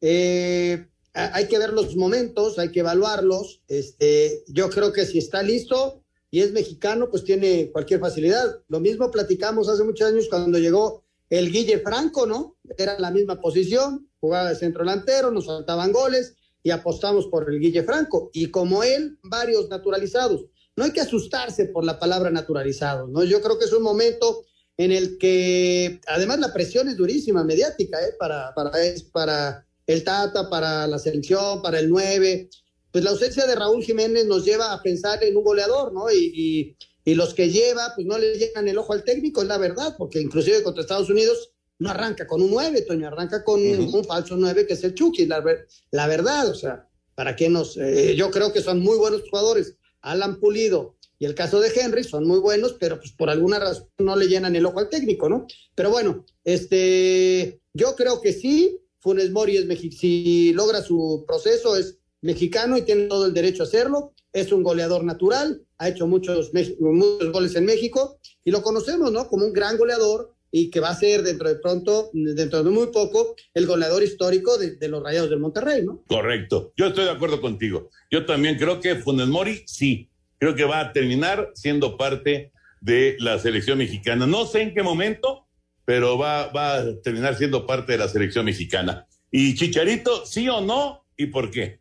[0.00, 3.60] Eh, hay que ver los momentos, hay que evaluarlos.
[3.68, 8.62] Este, yo creo que si está listo y es mexicano, pues tiene cualquier facilidad.
[8.68, 12.56] Lo mismo platicamos hace muchos años cuando llegó el Guille Franco, ¿no?
[12.78, 17.60] Era la misma posición, jugaba de centro delantero, nos faltaban goles y apostamos por el
[17.60, 18.30] Guille Franco.
[18.32, 23.24] Y como él, varios naturalizados no hay que asustarse por la palabra naturalizado, ¿no?
[23.24, 24.44] Yo creo que es un momento
[24.76, 28.14] en el que, además, la presión es durísima, mediática, ¿eh?
[28.18, 28.72] Para, para,
[29.12, 32.48] para el Tata, para la selección, para el 9.
[32.90, 36.10] Pues la ausencia de Raúl Jiménez nos lleva a pensar en un goleador, ¿no?
[36.10, 39.58] Y, y, los que lleva, pues no le llegan el ojo al técnico, es la
[39.58, 44.04] verdad, porque inclusive contra Estados Unidos no arranca con un 9, Toño, arranca con un
[44.04, 45.42] falso 9 que es el Chucky, la,
[45.90, 47.76] la verdad, o sea, ¿para qué nos...?
[47.78, 52.02] Eh, yo creo que son muy buenos jugadores, Alan Pulido y el caso de Henry
[52.02, 55.28] son muy buenos, pero pues por alguna razón no le llenan el ojo al técnico,
[55.28, 55.46] ¿no?
[55.74, 61.98] Pero bueno, este, yo creo que sí, Funes Mori es si logra su proceso es
[62.22, 66.52] mexicano y tiene todo el derecho a hacerlo, es un goleador natural, ha hecho muchos,
[66.78, 69.28] muchos goles en México y lo conocemos, ¿no?
[69.28, 72.88] Como un gran goleador y que va a ser dentro de pronto, dentro de muy
[72.88, 76.02] poco, el goleador histórico de, los Rayados del Monterrey, ¿no?
[76.06, 76.72] Correcto.
[76.76, 77.90] Yo estoy de acuerdo contigo.
[78.10, 83.16] Yo también creo que Funes Mori, sí, creo que va a terminar siendo parte de
[83.20, 84.26] la selección mexicana.
[84.26, 85.46] No sé en qué momento,
[85.84, 89.06] pero va, va a terminar siendo parte de la selección mexicana.
[89.30, 91.06] ¿Y Chicharito, sí o no?
[91.16, 91.78] ¿Y por qué?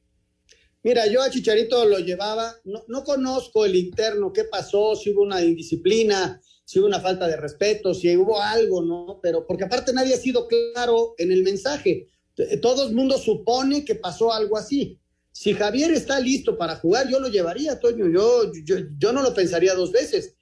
[0.83, 5.23] Mira, yo a Chicharito lo llevaba, no, no conozco el interno, qué pasó, si hubo
[5.23, 9.19] una indisciplina, si hubo una falta de respeto, si hubo algo, ¿no?
[9.23, 12.05] Pero porque aparte nadie ha sido claro en el mensaje.
[12.61, 14.99] Todo el mundo supone que pasó algo así.
[15.31, 18.05] Si Javier está listo para jugar, yo lo llevaría, Toño.
[18.07, 18.51] Yo,
[18.99, 20.35] yo, no lo pensaría dos veces.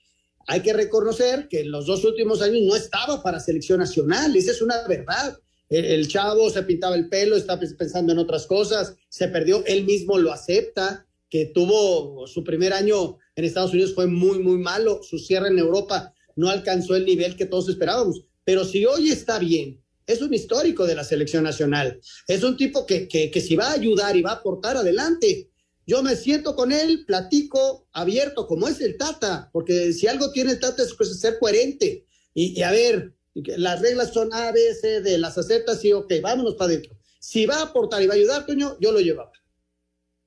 [0.48, 4.52] hay que reconocer que en los dos últimos años no estaba para selección nacional, esa
[4.52, 5.40] es una verdad.
[5.70, 9.86] El, el chavo se pintaba el pelo, está pensando en otras cosas, se perdió, él
[9.86, 15.02] mismo lo acepta, que tuvo su primer año en Estados Unidos fue muy, muy malo,
[15.04, 19.40] su cierre en Europa no alcanzó el nivel que todos esperábamos, pero si hoy está
[19.40, 23.58] bien, es un histórico de la selección nacional, es un tipo que, que, que si
[23.58, 25.50] va a ayudar y va a aportar adelante,
[25.88, 30.52] yo me siento con él, platico abierto, como es el Tata, porque si algo tiene
[30.52, 32.06] el Tata es pues, ser coherente.
[32.34, 36.14] Y, y, a ver, las reglas son A, B, C, D, las aceptas y ok,
[36.22, 36.98] vámonos para adentro.
[37.20, 39.32] Si va a aportar y va a ayudar, Toño, yo lo llevaba.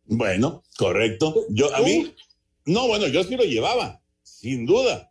[0.05, 1.47] Bueno, correcto.
[1.51, 2.15] Yo, a mí,
[2.65, 5.10] no, bueno, yo sí lo llevaba, sin duda,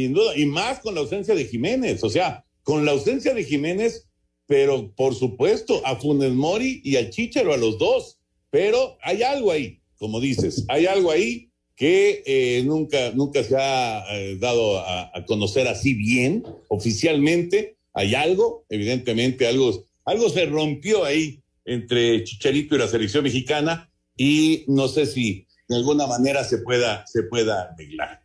[0.00, 3.44] sin duda, y más con la ausencia de Jiménez, o sea, con la ausencia de
[3.44, 4.06] Jiménez,
[4.46, 8.18] pero por supuesto, a Funes Mori y al Chicharo, a los dos,
[8.50, 14.04] pero hay algo ahí, como dices, hay algo ahí que eh, nunca, nunca se ha
[14.16, 21.04] eh, dado a, a, conocer así bien, oficialmente, hay algo, evidentemente, algo, algo se rompió
[21.04, 26.58] ahí entre Chicharito y la selección mexicana, y no sé si de alguna manera se
[26.58, 28.19] pueda, se pueda arreglar.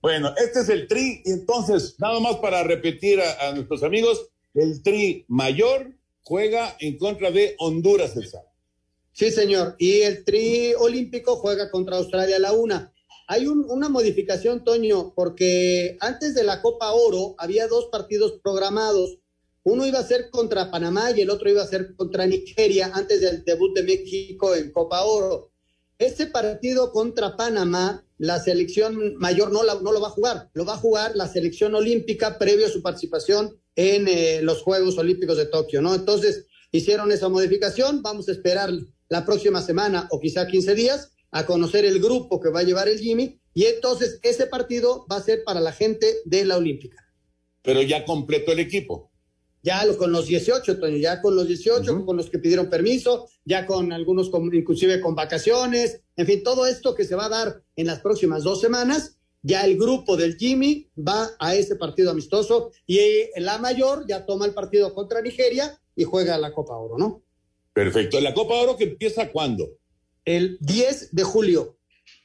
[0.00, 4.82] Bueno, este es el tri, y entonces, nada más para repetir a, nuestros amigos, el
[4.82, 8.28] tri mayor juega en contra de Honduras el.
[9.12, 9.74] Sí, señor.
[9.78, 12.92] Y el tri olímpico juega contra Australia a la una.
[13.26, 19.18] Hay un, una modificación, Toño, porque antes de la Copa Oro había dos partidos programados.
[19.64, 23.20] Uno iba a ser contra Panamá y el otro iba a ser contra Nigeria antes
[23.20, 25.50] del debut de México en Copa Oro.
[25.98, 30.74] Este partido contra Panamá, la selección mayor no, la, lo va a jugar, lo va
[30.74, 35.46] a jugar la selección olímpica previo a su participación en eh, los Juegos Olímpicos de
[35.46, 35.96] Tokio, ¿no?
[35.96, 38.70] Entonces hicieron esa modificación, vamos a esperar
[39.08, 42.88] la próxima semana o quizá 15 días a conocer el grupo que va a llevar
[42.88, 47.08] el Jimmy y entonces ese partido va a ser para la gente de la Olímpica.
[47.62, 49.07] Pero ya completó el equipo.
[49.68, 52.06] Ya lo, con los 18, Toño, ya con los 18, uh -huh.
[52.06, 56.66] con los que pidieron permiso, ya con algunos con, inclusive con vacaciones, en fin, todo
[56.66, 60.38] esto que se va a dar en las próximas dos semanas, ya el grupo del
[60.38, 62.98] Jimmy va a ese partido amistoso y
[63.36, 67.22] la mayor ya toma el partido contra Nigeria y juega la Copa Oro, ¿no?
[67.74, 68.22] Perfecto.
[68.22, 69.68] ¿La Copa Oro que empieza cuándo?
[70.24, 71.76] El 10 de julio.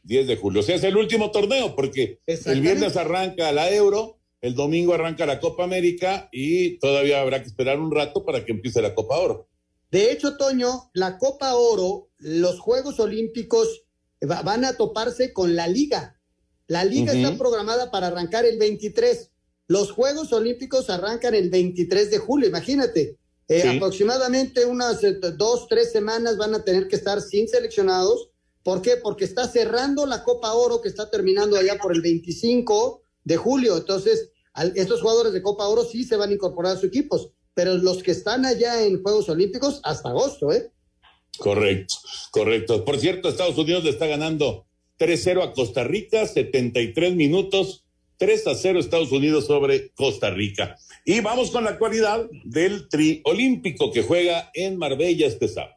[0.03, 0.61] 10 de julio.
[0.61, 5.25] O sea, es el último torneo, porque el viernes arranca la Euro, el domingo arranca
[5.25, 9.17] la Copa América y todavía habrá que esperar un rato para que empiece la Copa
[9.17, 9.47] Oro.
[9.89, 13.85] De hecho, Toño, la Copa Oro, los Juegos Olímpicos
[14.19, 16.19] van a toparse con la Liga.
[16.67, 17.23] La Liga uh -huh.
[17.23, 19.31] está programada para arrancar el 23.
[19.67, 23.17] Los Juegos Olímpicos arrancan el 23 de julio, imagínate.
[23.47, 23.67] Eh, sí.
[23.69, 28.29] Aproximadamente unas eh, dos, tres semanas van a tener que estar sin seleccionados.
[28.61, 28.97] ¿Por qué?
[28.97, 33.77] Porque está cerrando la Copa Oro que está terminando allá por el 25 de julio.
[33.77, 34.31] Entonces,
[34.75, 38.03] estos jugadores de Copa Oro sí se van a incorporar a sus equipos, pero los
[38.03, 40.71] que están allá en Juegos Olímpicos hasta agosto, ¿eh?
[41.37, 41.95] Correcto,
[42.31, 42.85] correcto.
[42.85, 44.67] Por cierto, Estados Unidos le está ganando
[44.99, 47.85] 3-0 a Costa Rica, 73 minutos,
[48.17, 50.77] 3 a 0 Estados Unidos sobre Costa Rica.
[51.05, 55.75] Y vamos con la actualidad del tri olímpico que juega en Marbella este sábado.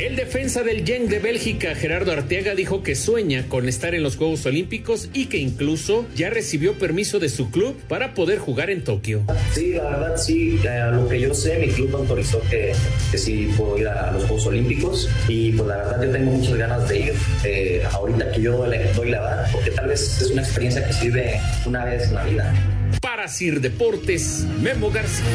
[0.00, 4.16] El defensa del Genk de Bélgica, Gerardo Arteaga, dijo que sueña con estar en los
[4.16, 8.82] Juegos Olímpicos y que incluso ya recibió permiso de su club para poder jugar en
[8.82, 9.24] Tokio.
[9.52, 12.72] Sí, la verdad sí, a lo que yo sé, mi club autorizó que,
[13.10, 16.54] que sí puedo ir a, los Juegos Olímpicos y pues la verdad yo tengo muchas
[16.54, 17.12] ganas de ir
[17.44, 20.86] eh, ahorita que yo doy la, doy la edad, porque tal vez es una experiencia
[20.86, 22.54] que sirve una vez en la vida.
[23.02, 25.26] Para Sir Deportes, Memo García.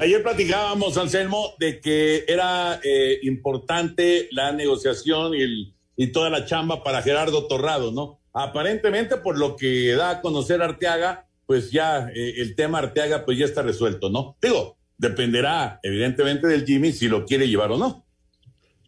[0.00, 6.46] Ayer platicábamos, Anselmo, de que era eh, importante la negociación y, el, y, toda la
[6.46, 8.20] chamba para Gerardo Torrado, ¿no?
[8.32, 13.38] Aparentemente, por lo que da a conocer Arteaga, pues ya eh, el tema Arteaga pues
[13.38, 14.36] ya está resuelto, ¿no?
[14.40, 18.06] Digo, dependerá evidentemente del Jimmy si lo quiere llevar o no.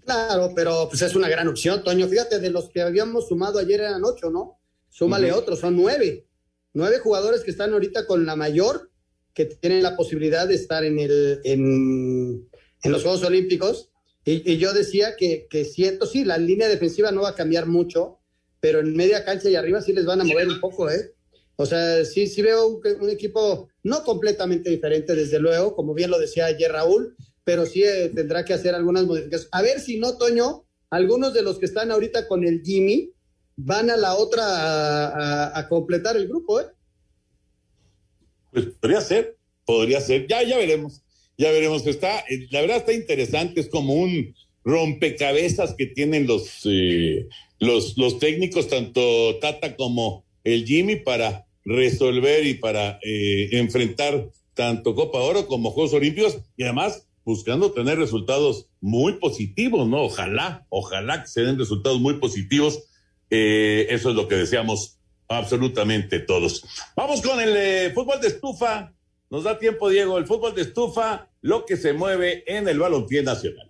[0.04, 2.06] Claro, pero pues es una gran opción, Toño.
[2.06, 4.60] Fíjate, de los que habíamos sumado ayer eran ocho, ¿no?
[4.88, 5.38] Súmale uh -huh.
[5.38, 6.26] otros, son nueve.
[6.72, 8.89] Nueve jugadores que están ahorita con la mayor
[9.34, 12.48] que tienen la posibilidad de estar en, el, en,
[12.84, 13.90] los Juegos Olímpicos.
[14.24, 18.18] Y, yo decía que, que sí, la línea defensiva no va a cambiar mucho,
[18.60, 21.14] pero en media cancha y arriba sí les van a mover un poco, ¿eh?
[21.56, 26.18] O sea, sí, sí veo un, equipo no completamente diferente, desde luego, como bien lo
[26.18, 29.48] decía ayer Raúl, pero sí eh, tendrá que hacer algunas modificaciones.
[29.52, 33.12] A ver si no, Toño, algunos de los que están ahorita con el Jimmy
[33.56, 36.66] van a la otra a, a, a completar el grupo, ¿eh?
[38.52, 40.26] Pues podría ser, podría ser.
[40.28, 41.02] Ya, ya veremos,
[41.38, 41.86] ya veremos.
[41.86, 44.34] Está, la verdad está interesante, es como un
[44.64, 47.26] rompecabezas que tienen los, eh,
[47.58, 54.94] los, los técnicos, tanto Tata como el Jimmy, para resolver y para eh, enfrentar tanto
[54.94, 60.02] Copa Oro como Juegos Olímpicos y además buscando tener resultados muy positivos, ¿no?
[60.02, 62.84] Ojalá, ojalá que se den resultados muy positivos.
[63.30, 64.99] Eh, eso es lo que deseamos
[65.30, 66.64] absolutamente todos.
[66.96, 68.92] Vamos con el eh, fútbol de estufa.
[69.30, 73.22] Nos da tiempo, Diego, el fútbol de estufa, lo que se mueve en el balompié
[73.22, 73.69] nacional.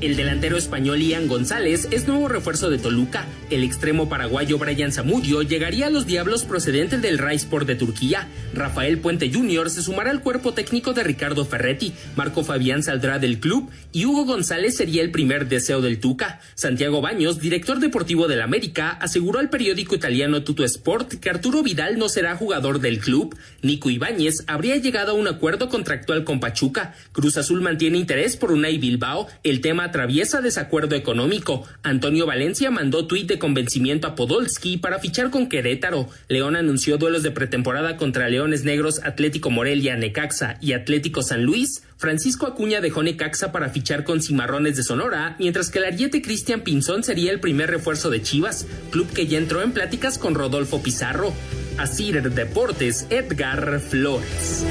[0.00, 3.26] El delantero español Ian González es nuevo refuerzo de Toluca.
[3.50, 8.26] El extremo paraguayo Brian Zamudio llegaría a los Diablos procedente del Raispor de Turquía.
[8.54, 9.68] Rafael Puente Jr.
[9.68, 11.92] se sumará al cuerpo técnico de Ricardo Ferretti.
[12.16, 16.40] Marco Fabián saldrá del club y Hugo González sería el primer deseo del Tuca.
[16.54, 21.98] Santiago Baños, director deportivo del América, aseguró al periódico italiano Tuto Sport que Arturo Vidal
[21.98, 23.36] no será jugador del club.
[23.60, 26.94] Nico Ibáñez habría llegado a un acuerdo contractual con Pachuca.
[27.12, 29.28] Cruz Azul mantiene interés por Unai Bilbao.
[29.42, 31.66] El tema atraviesa desacuerdo económico.
[31.82, 36.08] Antonio Valencia mandó tuit de convencimiento a Podolski para fichar con Querétaro.
[36.28, 41.82] León anunció duelos de pretemporada contra Leones Negros, Atlético Morelia, Necaxa y Atlético San Luis.
[41.96, 46.62] Francisco Acuña dejó Necaxa para fichar con Cimarrones de Sonora, mientras que el ariete Cristian
[46.62, 50.82] Pinzón sería el primer refuerzo de Chivas, club que ya entró en pláticas con Rodolfo
[50.82, 51.34] Pizarro.
[51.76, 54.64] Asir Deportes, Edgar Flores.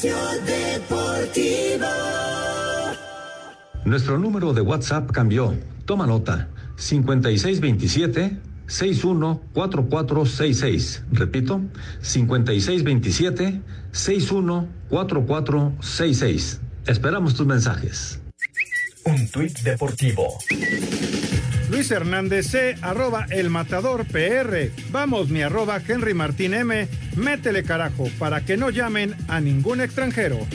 [0.00, 1.84] Espacio Deportivo.
[3.84, 5.54] Nuestro número de WhatsApp cambió.
[5.84, 6.48] Toma nota.
[6.76, 11.02] 5627 614466.
[11.12, 11.60] Repito,
[12.00, 13.60] 5627
[13.92, 16.60] 614466.
[16.86, 18.20] Esperamos tus mensajes.
[19.04, 20.38] Un tuit deportivo.
[21.80, 24.70] Luis Hernández C, arroba el matador PR.
[24.90, 26.86] Vamos, mi arroba Henry Martín M.
[27.16, 30.46] Métele carajo para que no llamen a ningún extranjero.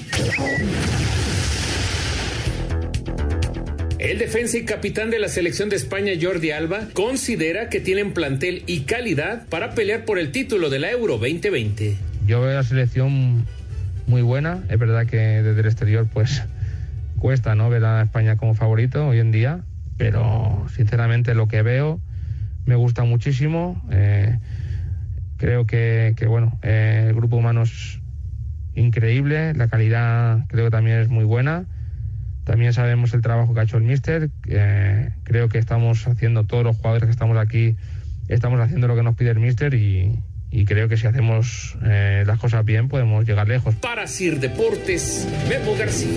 [3.98, 8.62] El defensa y capitán de la selección de España, Jordi Alba, considera que tienen plantel
[8.68, 11.98] y calidad para pelear por el título de la Euro 2020.
[12.28, 13.48] Yo veo la selección
[14.06, 14.64] muy buena.
[14.70, 16.44] Es verdad que desde el exterior, pues
[17.18, 19.64] cuesta no ver a España como favorito hoy en día,
[19.98, 22.00] pero sinceramente lo que veo
[22.66, 23.82] me gusta muchísimo.
[23.92, 24.40] Eh,
[25.38, 28.02] creo que, que bueno, eh, el grupo humano es
[28.74, 31.66] increíble, la calidad creo que también es muy buena.
[32.44, 34.30] También sabemos el trabajo que ha hecho el Mister.
[34.48, 37.76] Eh, creo que estamos haciendo, todos los jugadores que estamos aquí,
[38.28, 40.20] estamos haciendo lo que nos pide el Mister y,
[40.52, 43.74] y creo que si hacemos eh, las cosas bien podemos llegar lejos.
[43.76, 46.10] Para Sir Deportes, Memo García.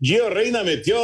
[0.00, 0.96] Gio Reina metió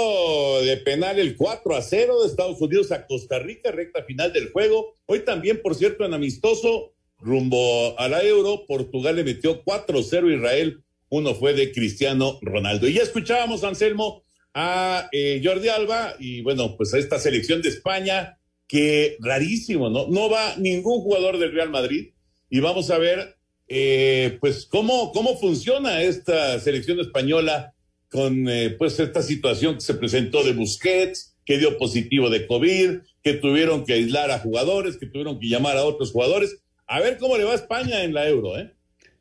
[0.62, 4.52] de penal el 4 a 0 de Estados Unidos a Costa Rica, recta final del
[4.52, 4.94] juego.
[5.06, 10.02] Hoy también, por cierto, en amistoso, rumbo a la Euro, Portugal le metió 4 a
[10.02, 10.84] 0 a Israel.
[11.08, 12.86] Uno fue de Cristiano Ronaldo.
[12.86, 14.22] Y ya escuchábamos, Anselmo,
[14.54, 18.38] a eh, Jordi Alba y bueno, pues a esta selección de España,
[18.68, 20.06] que rarísimo, ¿no?
[20.06, 22.12] No va ningún jugador del Real Madrid.
[22.48, 27.73] Y vamos a ver, eh, pues, cómo, cómo funciona esta selección española
[28.14, 32.98] con eh, pues esta situación que se presentó de Busquets, que dio positivo de COVID,
[33.24, 36.58] que tuvieron que aislar a jugadores, que tuvieron que llamar a otros jugadores.
[36.86, 38.72] A ver cómo le va a España en la Euro, ¿eh?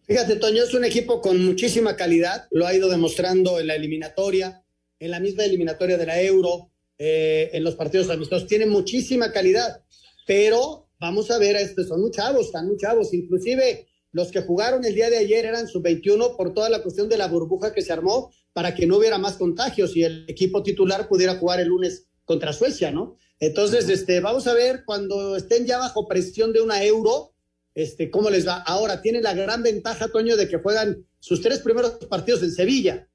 [0.05, 4.63] Fíjate, Toño, es un equipo con muchísima calidad, lo ha ido demostrando en la eliminatoria,
[4.99, 6.69] en la misma eliminatoria de la Euro,
[6.99, 9.81] eh, en los partidos amistosos, tiene muchísima calidad,
[10.27, 14.85] pero vamos a ver, estos son muy chavos, están muy chavos, inclusive los que jugaron
[14.85, 17.91] el día de ayer eran sub-21 por toda la cuestión de la burbuja que se
[17.91, 22.05] armó para que no hubiera más contagios y el equipo titular pudiera jugar el lunes
[22.23, 23.17] contra Suecia, ¿no?
[23.39, 27.33] Entonces, este, vamos a ver cuando estén ya bajo presión de una euro,
[27.73, 28.57] este, cómo les va.
[28.57, 33.09] Ahora, tienen la gran ventaja, Toño, de que juegan sus tres primeros partidos en Sevilla.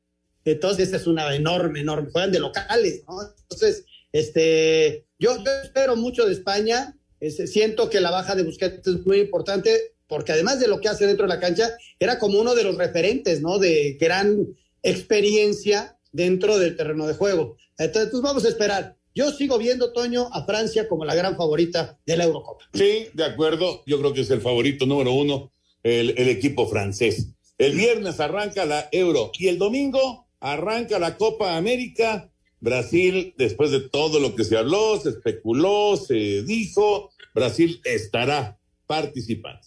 [0.44, 2.10] Entonces, es una enorme, enorme.
[2.10, 3.20] Juegan de locales, ¿no?
[3.22, 6.98] Entonces, este, yo, yo espero mucho de España.
[7.20, 10.88] Este, siento que la baja de Busquets es muy importante porque además de lo que
[10.88, 13.58] hace dentro de la cancha, era como uno de los referentes, ¿no?
[13.58, 14.48] De gran
[14.82, 17.56] experiencia dentro del terreno de juego.
[17.76, 18.96] Entonces, pues vamos a esperar.
[19.14, 22.64] Yo sigo viendo, Toño, a Francia como la gran favorita de la Eurocopa.
[22.72, 23.82] Sí, de acuerdo.
[23.86, 25.52] Yo creo que es el favorito número uno,
[25.82, 27.28] el, el equipo francés.
[27.58, 32.30] El viernes arranca la Euro y el domingo arranca la Copa América.
[32.60, 39.60] Brasil, después de todo lo que se habló, se especuló, se dijo, Brasil estará participando.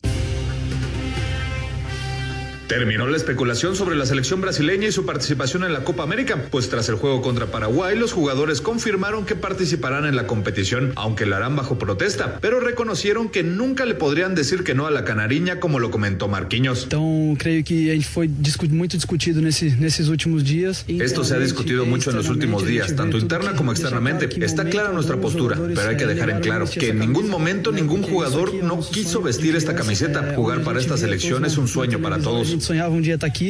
[2.71, 6.69] Terminó la especulación sobre la selección brasileña y su participación en la Copa América, pues
[6.69, 11.35] tras el juego contra Paraguay, los jugadores confirmaron que participarán en la competición, aunque lo
[11.35, 15.59] harán bajo protesta, pero reconocieron que nunca le podrían decir que no a la canariña,
[15.59, 16.85] como lo comentó Marquinhos.
[16.85, 20.85] Então, creio que a gente discu muito discutido nesse, nesses últimos dias.
[20.87, 24.29] Esto se ha discutido mucho en los últimos días, tanto interna como externamente.
[24.45, 28.01] Está clara nuestra postura, pero hay que dejar en claro que en ningún momento ningún
[28.01, 30.35] jugador no quiso vestir esta camiseta.
[30.37, 32.60] Jugar para esta selección es un sueño para todos.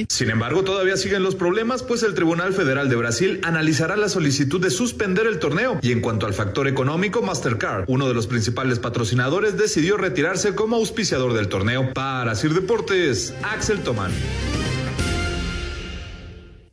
[0.10, 4.62] Sin embargo, todavía siguen los problemas, pues el Tribunal Federal de Brasil analizará la solicitud
[4.62, 5.80] de suspender el torneo.
[5.82, 10.78] Y en cuanto al factor económico, Mastercard, uno de los principales patrocinadores, decidió retirarse como
[10.78, 11.94] auspiciador del torneo.
[11.94, 14.12] Para Sir Deportes, Axel Tomán.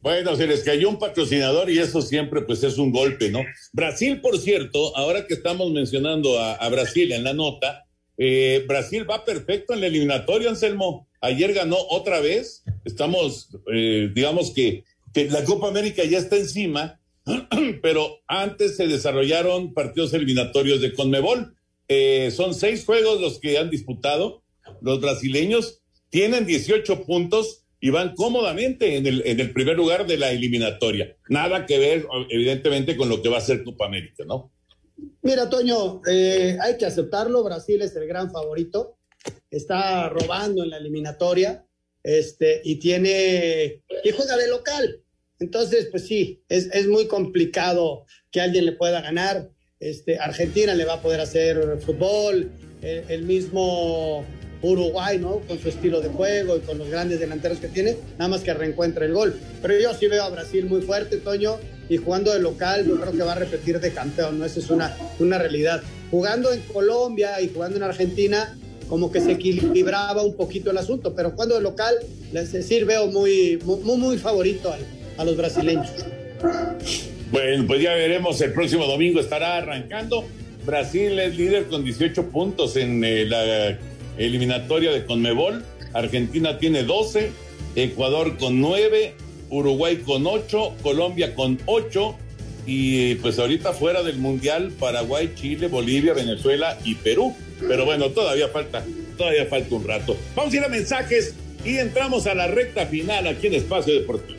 [0.01, 3.41] Bueno, se les cayó un patrocinador y eso siempre pues es un golpe, ¿no?
[3.73, 7.85] Brasil, por cierto, ahora que estamos mencionando a, a Brasil en la nota,
[8.17, 11.08] eh, Brasil va perfecto en la eliminatoria, Anselmo.
[11.21, 12.63] Ayer ganó otra vez.
[12.85, 17.01] Estamos, eh, digamos que, que la Copa América ya está encima,
[17.83, 21.55] pero antes se desarrollaron partidos eliminatorios de Conmebol.
[21.89, 24.43] Eh, son seis juegos los que han disputado.
[24.81, 30.17] Los brasileños tienen 18 puntos y van cómodamente en el, en el primer lugar de
[30.17, 31.17] la eliminatoria.
[31.29, 34.51] Nada que ver, evidentemente, con lo que va a ser Copa América, ¿no?
[35.23, 37.45] Mira, Toño, eh, hay que aceptarlo.
[37.45, 38.98] Brasil es el gran favorito.
[39.51, 41.65] Está robando en la eliminatoria
[42.03, 43.83] este, y tiene.
[44.05, 45.03] y juega de local.
[45.41, 49.51] Entonces, pues sí, es, es muy complicado que alguien le pueda ganar.
[49.79, 52.51] Este, Argentina le va a poder hacer fútbol,
[52.83, 54.25] el, el mismo
[54.63, 55.41] Uruguay, ¿no?
[55.47, 58.53] Con su estilo de juego y con los grandes delanteros que tiene, nada más que
[58.53, 59.39] reencuentre el gol.
[59.63, 63.13] Pero yo sí veo a Brasil muy fuerte, Toño, y jugando de local, yo creo
[63.13, 64.45] que va a repetir de campeón, ¿no?
[64.45, 65.83] Esa es una, una realidad.
[66.11, 68.59] Jugando en Colombia y jugando en Argentina,
[68.89, 71.95] como que se equilibraba un poquito el asunto, pero jugando de local,
[72.33, 74.79] les decir, veo muy, muy, muy favorito a,
[75.21, 75.89] a los brasileños.
[77.31, 80.25] Bueno, pues ya veremos, el próximo domingo estará arrancando.
[80.65, 83.79] Brasil es líder con 18 puntos en eh, la
[84.17, 85.65] eliminatoria de Conmebol.
[85.93, 87.31] Argentina tiene 12,
[87.77, 89.15] Ecuador con 9,
[89.51, 92.15] Uruguay con 8, Colombia con 8
[92.67, 97.35] y pues ahorita fuera del Mundial Paraguay, Chile, Bolivia, Venezuela y Perú.
[97.67, 98.85] Pero bueno, todavía falta,
[99.17, 100.17] todavía falta un rato.
[100.37, 101.35] Vamos a ir a mensajes
[101.65, 104.39] y entramos a la recta final aquí en Espacio Deportivo.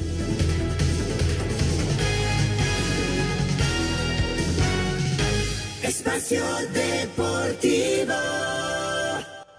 [5.84, 6.44] Espacio
[6.74, 8.14] Deportivo.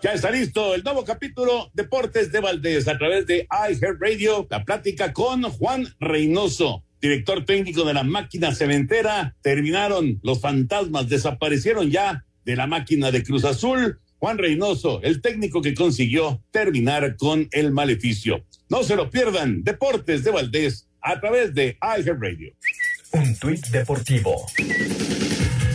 [0.02, 4.46] Ya está listo el nuevo capítulo Deportes de Valdés a través de iHeartRadio.
[4.48, 9.36] La plática con Juan Reynoso, director técnico de la máquina cementera.
[9.42, 14.00] Terminaron los fantasmas, desaparecieron ya de la máquina de Cruz Azul.
[14.18, 18.44] Juan Reynoso, el técnico que consiguió terminar con el maleficio.
[18.68, 22.52] No se lo pierdan, Deportes de Valdés a través de iHeartRadio.
[23.12, 24.44] Un tuit deportivo.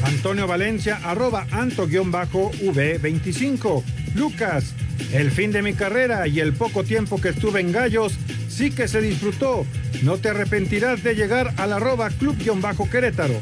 [0.04, 3.84] Antonio Valencia, arroba anto-v25.
[4.14, 4.76] Lucas,
[5.12, 8.14] el fin de mi carrera y el poco tiempo que estuve en Gallos,
[8.48, 9.66] sí que se disfrutó.
[10.04, 13.42] No te arrepentirás de llegar al arroba club-querétaro.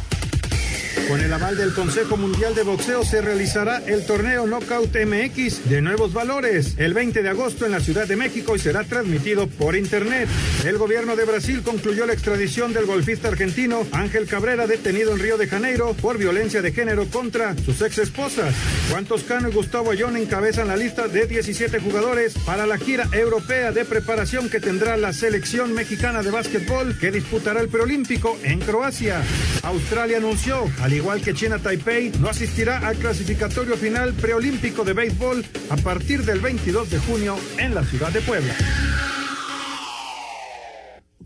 [1.07, 5.81] Con el aval del Consejo Mundial de Boxeo se realizará el torneo Knockout MX de
[5.81, 9.75] nuevos valores el 20 de agosto en la Ciudad de México y será transmitido por
[9.75, 10.29] internet.
[10.65, 15.37] El gobierno de Brasil concluyó la extradición del golfista argentino Ángel Cabrera detenido en Río
[15.37, 18.53] de Janeiro por violencia de género contra sus ex esposas.
[18.89, 23.71] Juan Toscano y Gustavo Ayón encabezan la lista de 17 jugadores para la gira europea
[23.71, 29.21] de preparación que tendrá la selección mexicana de básquetbol que disputará el preolímpico en Croacia.
[29.63, 35.77] Australia anunció, igual que China Taipei, no asistirá al clasificatorio final preolímpico de béisbol a
[35.77, 38.55] partir del 22 de junio en la ciudad de Puebla.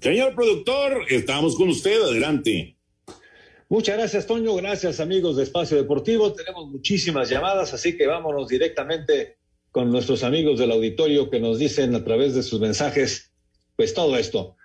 [0.01, 2.77] Señor productor, estamos con usted, adelante.
[3.69, 4.53] Muchas gracias, Toño.
[4.55, 6.33] Gracias, amigos de Espacio Deportivo.
[6.33, 9.37] Tenemos muchísimas llamadas, así que vámonos directamente
[9.71, 13.31] con nuestros amigos del auditorio que nos dicen a través de sus mensajes,
[13.75, 14.55] pues todo esto.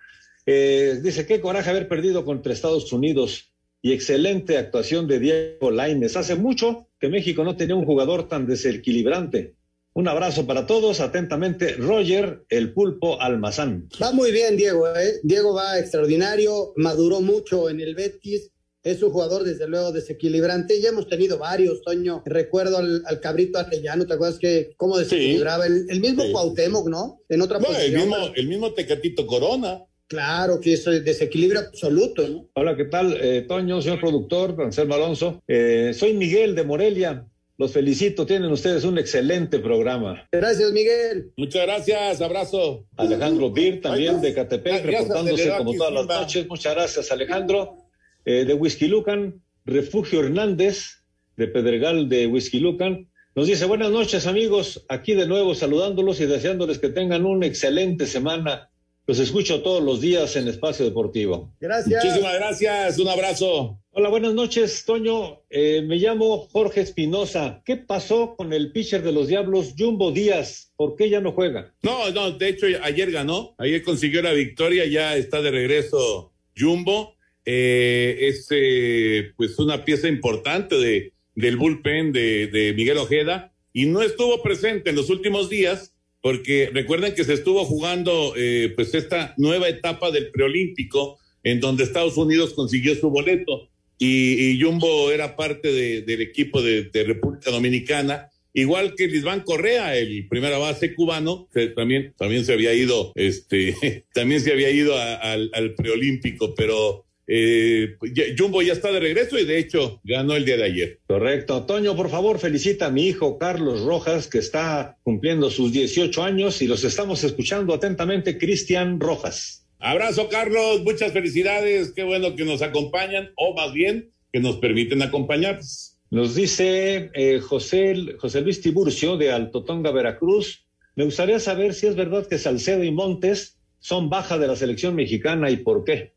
[0.46, 3.49] Eh, dice, qué coraje haber perdido contra Estados Unidos
[3.82, 6.16] y excelente actuación de Diego Lainez.
[6.16, 9.54] Hace mucho que México no tenía un jugador tan desequilibrante.
[9.92, 11.00] Un abrazo para todos.
[11.00, 13.88] Atentamente, Roger, el pulpo Almazán.
[14.00, 14.86] Va muy bien, Diego.
[14.88, 15.14] ¿eh?
[15.22, 18.50] Diego va extraordinario, maduró mucho en el Betis.
[18.82, 20.80] Es un jugador, desde luego, desequilibrante.
[20.80, 22.22] Ya hemos tenido varios, Toño.
[22.24, 25.66] Recuerdo al, al Cabrito Arellano, ¿te acuerdas que cómo desequilibraba?
[25.66, 26.32] El, el, mismo Sí.
[26.32, 27.20] Cuauhtémoc, ¿no?
[27.28, 28.00] En otra No, el posición.
[28.00, 29.82] mismo, el mismo Tecatito Corona.
[30.10, 32.48] Claro que eso es desequilibrio absoluto, ¿no?
[32.54, 33.16] Hola, ¿qué tal?
[33.20, 35.40] Eh, Toño, señor productor, Anselmo Alonso.
[35.46, 37.24] Eh, soy Miguel de Morelia.
[37.56, 40.26] Los felicito, tienen ustedes un excelente programa.
[40.32, 41.30] Gracias, Miguel.
[41.36, 42.86] Muchas gracias, abrazo.
[42.96, 46.48] Alejandro Bir, también de Catepec, reportándose como todas las noches.
[46.48, 47.76] Muchas gracias, Alejandro.
[48.24, 51.04] Eh, de Whisky Lucan, Refugio Hernández,
[51.36, 53.08] de Pedregal de Whisky Lucan.
[53.36, 58.06] Nos dice, buenas noches amigos, aquí de nuevo saludándolos y deseándoles que tengan una excelente
[58.06, 58.69] semana.
[59.10, 61.52] Los escucho todos los días en Espacio Deportivo.
[61.60, 62.04] Gracias.
[62.04, 63.80] Muchísimas gracias, un abrazo.
[63.90, 65.42] Hola, buenas noches, Toño.
[65.50, 67.60] Eh, me llamo Jorge Espinosa.
[67.64, 70.70] ¿Qué pasó con el pitcher de los Diablos, Jumbo Díaz?
[70.76, 71.74] ¿Por qué ya no juega?
[71.82, 77.16] No, no, de hecho ayer ganó, ayer consiguió la victoria, ya está de regreso Jumbo.
[77.44, 83.86] Eh, es eh, pues una pieza importante de, del bullpen de, de Miguel Ojeda y
[83.86, 88.94] no estuvo presente en los últimos días porque recuerden que se estuvo jugando eh, pues
[88.94, 93.68] esta nueva etapa del preolímpico en donde Estados Unidos consiguió su boleto
[93.98, 99.96] y, y Jumbo era parte de, del equipo de, República Dominicana, igual que Lisbán Correa,
[99.96, 104.96] el primera base cubano, que también, también se había ido, este, también se había ido
[104.98, 107.96] al preolímpico, pero eh,
[108.36, 110.98] Jumbo ya está de regreso y de hecho ganó el día de ayer.
[111.06, 111.64] Correcto.
[111.64, 116.60] Toño, por favor, felicita a mi hijo Carlos Rojas, que está cumpliendo sus 18 años
[116.60, 119.64] y los estamos escuchando atentamente, Cristian Rojas.
[119.78, 125.00] Abrazo, Carlos, muchas felicidades, qué bueno que nos acompañan, o más bien, que nos permiten
[125.00, 125.98] acompañarnos.
[126.10, 130.66] Nos dice eh, José, José Luis Tiburcio de Altotonga, Veracruz.
[130.96, 134.96] Me gustaría saber si es verdad que Salcedo y Montes son baja de la selección
[134.96, 136.12] mexicana y por qué.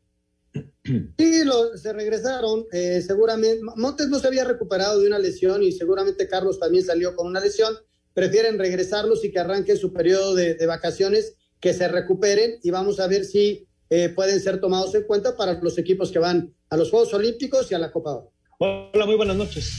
[1.18, 2.66] Sí, lo, se regresaron.
[2.72, 7.16] Eh, seguramente, Montes no se había recuperado de una lesión y seguramente Carlos también salió
[7.16, 7.74] con una lesión.
[8.12, 13.00] Prefieren regresarlos y que arranque su periodo de, de vacaciones, que se recuperen y vamos
[13.00, 16.76] a ver si eh, pueden ser tomados en cuenta para los equipos que van a
[16.76, 18.32] los Juegos Olímpicos y a la Copa Oro.
[18.58, 19.72] Hola, muy buenas noches.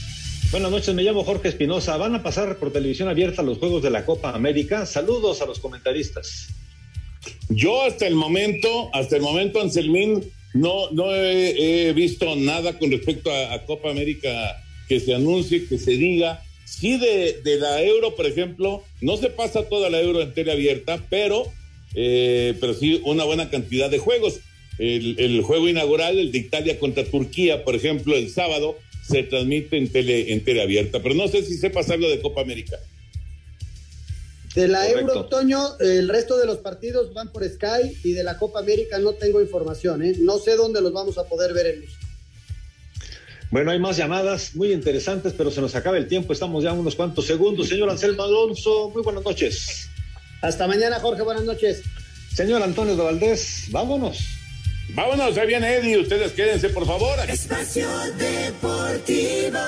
[0.50, 1.96] Buenas noches, me llamo Jorge Espinosa.
[1.96, 4.86] ¿Van a pasar por televisión abierta los Juegos de la Copa América?
[4.86, 6.48] Saludos a los comentaristas.
[7.48, 10.22] Yo hasta el momento, hasta el momento, Anselmín,
[10.56, 14.30] no, no he, visto nada con respecto a, Copa América
[14.88, 16.42] que se anuncie, que se diga.
[16.64, 21.04] Sí, de, la Euro, por ejemplo, no se pasa toda la Euro en tele abierta,
[21.08, 21.44] pero,
[21.94, 24.40] eh, pero sí una buena cantidad de juegos.
[24.78, 28.76] El, juego inaugural, el de Italia contra Turquía, por ejemplo, el sábado,
[29.08, 32.20] se transmite en tele, en tele abierta, pero no sé si se pasa lo de
[32.20, 32.76] Copa América.
[34.56, 35.00] De la Correcto.
[35.00, 38.98] Euro Otoño, el resto de los partidos van por Sky y de la Copa América
[38.98, 40.14] no tengo información, ¿eh?
[40.18, 42.00] no sé dónde los vamos a poder ver en México.
[43.50, 46.96] Bueno, hay más llamadas muy interesantes, pero se nos acaba el tiempo, estamos ya unos
[46.96, 47.68] cuantos segundos.
[47.68, 49.88] Señor Anselmo Alonso, muy buenas noches.
[50.40, 51.82] Hasta mañana, Jorge, buenas noches.
[52.34, 54.20] Señor Antonio de Valdés, vámonos.
[54.94, 57.18] Vámonos, ahí viene Eddie, ustedes quédense, por favor.
[57.28, 57.88] Espacio
[58.18, 59.58] Deportivo.